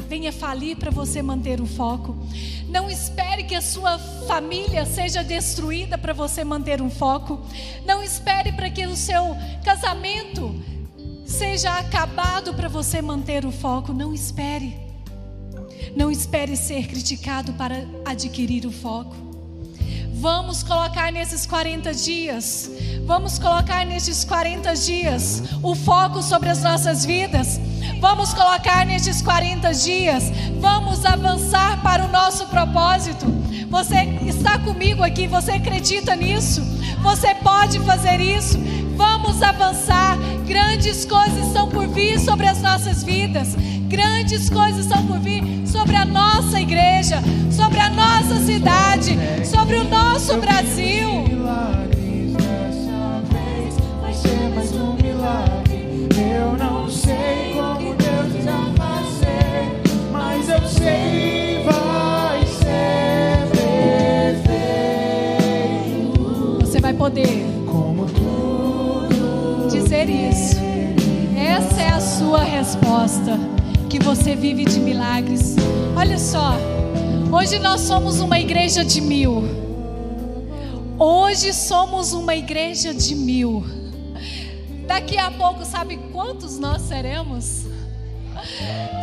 venha 0.10 0.34
falir 0.34 0.76
para 0.76 0.92
você 0.92 1.22
manter 1.22 1.62
o 1.62 1.66
foco. 1.66 2.18
Não 2.68 2.90
espere 2.90 3.46
que 3.46 3.56
a 3.56 3.62
sua 3.62 3.98
família 4.28 4.86
seja 4.86 5.24
destruída 5.24 5.98
para 5.98 6.12
você 6.12 6.44
manter 6.44 6.82
um 6.82 6.90
foco. 6.90 7.40
Não 7.86 8.04
espere 8.04 8.52
para 8.52 8.70
que 8.70 8.86
o 8.86 8.98
seu 8.98 9.34
casamento 9.64 10.54
seja 11.30 11.78
acabado 11.78 12.54
para 12.54 12.68
você 12.68 13.02
manter 13.02 13.46
o 13.46 13.52
foco. 13.52 13.94
Não 13.94 14.14
espere. 14.14 14.76
Não 15.96 16.12
espere 16.12 16.58
ser 16.58 16.88
criticado 16.88 17.54
para 17.54 17.86
adquirir 18.04 18.66
o 18.66 18.72
foco. 18.72 19.16
Vamos 20.14 20.64
colocar 20.64 21.14
nesses 21.14 21.46
40 21.46 21.94
dias, 21.94 22.70
vamos 23.06 23.40
colocar 23.40 23.86
nesses 23.86 24.26
40 24.26 24.74
dias 24.76 25.44
o 25.64 25.74
foco 25.74 26.22
sobre 26.22 26.50
as 26.50 26.62
nossas 26.62 27.06
vidas. 27.06 27.58
Vamos 28.02 28.34
colocar 28.34 28.86
nesses 28.86 29.22
40 29.22 29.74
dias, 29.74 30.26
vamos 30.60 31.06
avançar 31.06 31.82
para 31.82 32.04
o 32.04 32.12
nosso 32.12 32.48
propósito. 32.48 33.26
Você 33.70 33.96
está 34.28 34.60
comigo 34.60 35.04
aqui, 35.04 35.26
você 35.26 35.52
acredita 35.52 36.16
nisso? 36.18 36.62
Você 37.02 37.34
pode 37.36 37.80
fazer 37.80 38.20
isso? 38.20 38.58
Vamos 39.00 39.42
avançar. 39.42 40.18
Grandes 40.46 41.06
coisas 41.06 41.48
estão 41.48 41.70
por 41.70 41.88
vir 41.88 42.20
sobre 42.20 42.46
as 42.46 42.62
nossas 42.62 43.02
vidas. 43.02 43.56
Grandes 43.88 44.50
coisas 44.50 44.86
estão 44.86 45.08
por 45.08 45.20
vir 45.20 45.66
sobre 45.66 45.96
a 45.96 46.04
nossa 46.04 46.60
igreja, 46.60 47.24
sobre 47.50 47.80
a 47.80 47.90
nossa 47.90 48.42
cidade, 48.42 49.18
sobre 49.46 49.78
o 49.78 49.86
nosso 49.86 50.36
Brasil. 50.36 51.08
Eu 56.18 56.58
não 56.58 56.90
sei 56.90 57.54
como 57.54 57.96
Deus 57.96 58.34
fazer, 58.76 59.82
mas 60.12 60.50
eu 60.50 60.68
sei 60.68 61.64
vai 61.64 62.46
ser 62.46 63.48
perfeito. 66.02 66.66
Você 66.66 66.82
vai 66.82 66.94
poder 66.94 67.59
isso. 70.10 70.56
Essa 71.38 71.82
é 71.82 71.90
a 71.90 72.02
sua 72.02 72.44
resposta. 72.44 73.38
Que 73.90 74.00
você 74.00 74.36
vive 74.36 74.66
de 74.66 74.80
milagres. 74.80 75.56
Olha 75.96 76.18
só, 76.18 76.54
hoje 77.32 77.58
nós 77.60 77.82
somos 77.82 78.20
uma 78.20 78.40
igreja 78.40 78.84
de 78.86 79.02
mil. 79.02 79.44
Hoje 80.98 81.54
somos 81.54 82.14
uma 82.14 82.36
igreja 82.36 82.94
de 82.94 83.16
mil. 83.16 83.64
Daqui 84.86 85.18
a 85.18 85.32
pouco, 85.32 85.64
sabe 85.66 85.98
quantos 86.12 86.60
nós 86.60 86.82
seremos? 86.82 87.64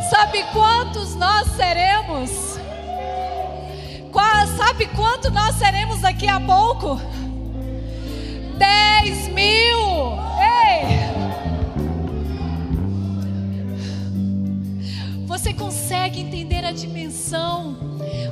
Sabe 0.09 0.43
quantos 0.53 1.15
nós 1.15 1.47
seremos? 1.55 2.57
Sabe 4.57 4.87
quanto 4.95 5.29
nós 5.31 5.55
seremos 5.55 6.01
daqui 6.01 6.27
a 6.27 6.39
pouco? 6.39 6.99
Dez 8.57 9.27
mil! 9.27 10.17
Você 15.25 15.53
consegue 15.53 16.21
entender 16.21 16.65
a 16.65 16.71
dimensão, 16.71 17.77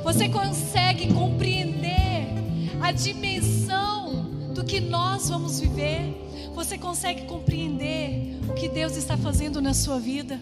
você 0.02 0.28
consegue 0.28 1.12
compreender 1.12 2.26
a 2.80 2.92
dimensão 2.92 4.24
do 4.54 4.64
que 4.64 4.80
nós 4.80 5.28
vamos 5.28 5.60
viver, 5.60 6.14
você 6.54 6.76
consegue 6.76 7.22
compreender 7.22 8.38
o 8.48 8.54
que 8.54 8.68
Deus 8.68 8.96
está 8.96 9.16
fazendo 9.16 9.60
na 9.60 9.74
sua 9.74 9.98
vida, 9.98 10.40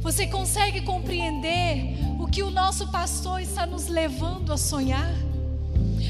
você 0.00 0.26
consegue 0.26 0.82
compreender 0.82 1.96
o 2.18 2.26
que 2.26 2.42
o 2.42 2.50
nosso 2.50 2.86
pastor 2.90 3.40
está 3.40 3.64
nos 3.66 3.86
levando 3.86 4.52
a 4.52 4.56
sonhar. 4.56 5.14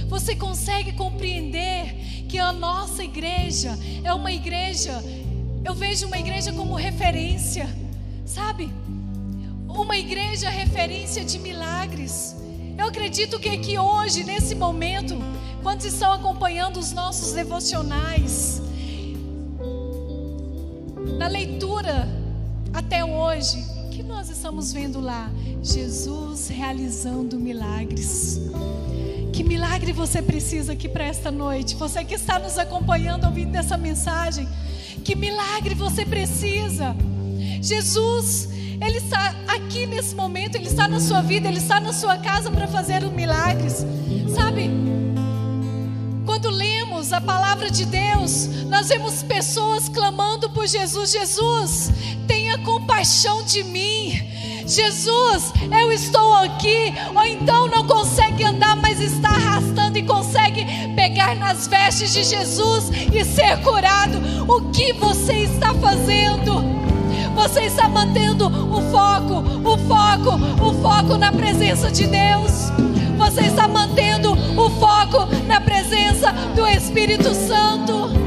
Você 0.09 0.35
consegue 0.37 0.92
compreender 0.92 1.63
que 2.35 2.38
a 2.40 2.53
nossa 2.53 3.05
igreja 3.05 3.79
é 4.03 4.12
uma 4.12 4.33
igreja, 4.33 4.92
eu 5.64 5.73
vejo 5.73 6.09
uma 6.09 6.18
igreja 6.18 6.53
como 6.53 6.75
referência, 6.75 7.68
sabe? 8.27 8.73
Uma 9.68 9.97
igreja 9.97 10.51
referência 10.51 11.25
de 11.25 11.38
milagres. 11.38 12.35
Eu 12.77 12.87
acredito 12.87 13.38
que 13.38 13.49
aqui 13.49 13.79
hoje, 13.79 14.25
nesse 14.25 14.57
momento, 14.57 15.14
Quantos 15.62 15.87
estão 15.87 16.12
acompanhando 16.12 16.77
os 16.79 16.92
nossos 16.92 17.33
devocionais? 17.33 18.61
Na 21.16 21.27
leitura 21.27 22.07
até 22.70 23.03
hoje, 23.03 23.64
que 23.90 24.03
nós 24.03 24.29
estamos 24.29 24.75
vendo 24.75 25.01
lá? 25.01 25.31
Jesus 25.62 26.49
realizando 26.49 27.40
milagres. 27.40 28.38
Que 29.35 29.42
milagre 29.42 29.92
você 29.92 30.23
precisa 30.23 30.75
aqui 30.75 30.88
para 30.88 31.03
esta 31.03 31.29
noite? 31.29 31.75
Você 31.75 32.05
que 32.05 32.14
está 32.14 32.38
nos 32.38 32.57
acompanhando 32.57 33.25
ouvindo 33.25 33.57
essa 33.57 33.77
mensagem, 33.77 34.49
que 35.05 35.16
milagre 35.16 35.75
você 35.75 36.07
precisa? 36.07 36.94
Jesus, 37.61 38.49
Ele 38.81 38.99
está 38.99 39.35
aqui 39.49 39.87
nesse 39.87 40.14
momento, 40.14 40.55
Ele 40.55 40.68
está 40.68 40.87
na 40.87 41.01
sua 41.01 41.20
vida, 41.20 41.49
Ele 41.49 41.59
está 41.59 41.81
na 41.81 41.92
sua 41.92 42.16
casa 42.16 42.49
para 42.49 42.68
fazer 42.68 43.03
milagres. 43.11 43.85
Sabe? 44.33 44.70
Quando 46.25 46.49
lemos 46.49 47.12
a 47.12 47.20
palavra 47.20 47.68
de 47.73 47.87
Deus, 47.87 48.47
nós 48.68 48.88
vemos 48.88 49.25
pessoas 49.25 49.88
clamando 49.88 50.49
por 50.51 50.64
Jesus: 50.68 51.11
Jesus, 51.11 51.90
tenha 52.29 52.57
compaixão 52.59 53.42
de 53.42 53.64
mim. 53.64 54.34
Jesus, 54.66 55.53
eu 55.70 55.92
estou 55.92 56.35
aqui, 56.35 56.94
ou 57.14 57.24
então 57.24 57.68
não 57.68 57.87
consegue 57.87 58.44
andar, 58.44 58.77
mas 58.77 59.00
está 59.00 59.29
arrastando 59.29 59.98
e 59.98 60.03
consegue 60.03 60.66
pegar 60.94 61.37
nas 61.37 61.66
vestes 61.66 62.12
de 62.12 62.24
Jesus 62.24 62.90
e 63.12 63.24
ser 63.24 63.59
curado. 63.62 64.18
O 64.48 64.70
que 64.70 64.92
você 64.94 65.35
está 65.40 65.74
fazendo? 65.74 66.64
Você 67.35 67.62
está 67.62 67.88
mantendo 67.88 68.46
o 68.46 68.81
foco, 68.90 69.44
o 69.68 69.79
foco, 69.87 70.64
o 70.64 70.83
foco 70.83 71.18
na 71.18 71.31
presença 71.31 71.90
de 71.90 72.07
Deus. 72.07 72.70
Você 73.18 73.42
está 73.42 73.68
mantendo 73.68 74.33
o 74.33 74.70
foco 74.70 75.27
na 75.46 75.61
presença 75.61 76.33
do 76.55 76.66
Espírito 76.66 77.35
Santo. 77.35 78.23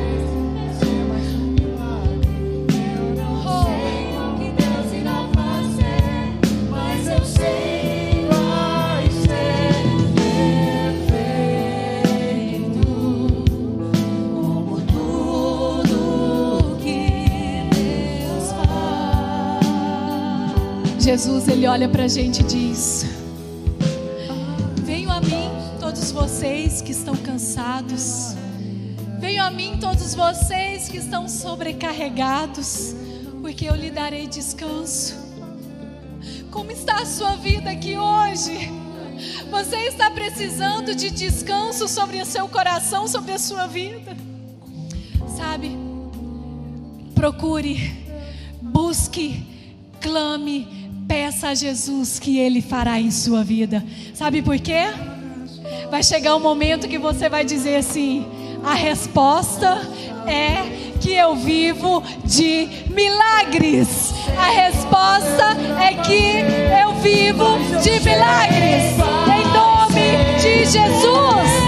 Jesus, 21.08 21.48
ele 21.48 21.66
olha 21.66 21.88
para 21.88 22.04
a 22.04 22.08
gente 22.10 22.42
e 22.42 22.44
diz: 22.44 23.06
Venham 24.84 25.10
a 25.10 25.22
mim, 25.22 25.50
todos 25.80 26.12
vocês 26.12 26.82
que 26.82 26.92
estão 26.92 27.16
cansados. 27.16 28.36
Venham 29.18 29.46
a 29.46 29.50
mim, 29.50 29.78
todos 29.80 30.14
vocês 30.14 30.90
que 30.90 30.98
estão 30.98 31.30
sobrecarregados, 31.30 32.94
porque 33.42 33.70
eu 33.70 33.74
lhe 33.74 33.90
darei 33.90 34.28
descanso. 34.28 35.16
Como 36.52 36.74
está 36.74 36.98
a 37.02 37.06
sua 37.06 37.38
vida 37.38 37.70
aqui 37.70 37.98
hoje? 37.98 38.70
Você 39.50 39.78
está 39.88 40.12
precisando 40.12 40.94
de 40.94 41.10
descanso 41.10 41.88
sobre 41.88 42.22
o 42.22 42.26
seu 42.26 42.50
coração, 42.50 43.08
sobre 43.08 43.32
a 43.32 43.40
sua 43.40 43.66
vida? 43.66 44.14
Sabe? 45.38 45.72
Procure, 47.16 47.96
busque, 48.62 49.48
clame, 50.02 50.78
Peça 51.08 51.50
a 51.50 51.56
Jesus 51.56 52.20
que 52.20 52.38
Ele 52.38 52.62
fará 52.62 53.00
em 53.00 53.12
sua 53.12 53.44
vida. 53.44 53.84
Sabe 54.14 54.42
por 54.42 54.60
quê? 54.60 54.88
Vai 55.90 56.04
chegar 56.04 56.36
um 56.36 56.40
momento 56.40 56.88
que 56.88 56.98
você 56.98 57.30
vai 57.30 57.46
dizer 57.46 57.78
assim: 57.78 58.26
a 58.64 58.74
resposta 58.74 59.80
é 60.28 60.98
que 61.00 61.14
eu 61.14 61.36
vivo 61.36 62.04
de 62.26 62.68
milagres. 62.90 64.14
A 64.38 64.50
resposta 64.50 65.56
é 65.82 65.94
que 65.94 66.42
eu 66.82 66.94
vivo 67.02 67.58
de 67.82 68.00
milagres. 68.02 68.98
Em 69.34 69.46
nome 69.54 70.40
de 70.42 70.66
Jesus. 70.66 71.67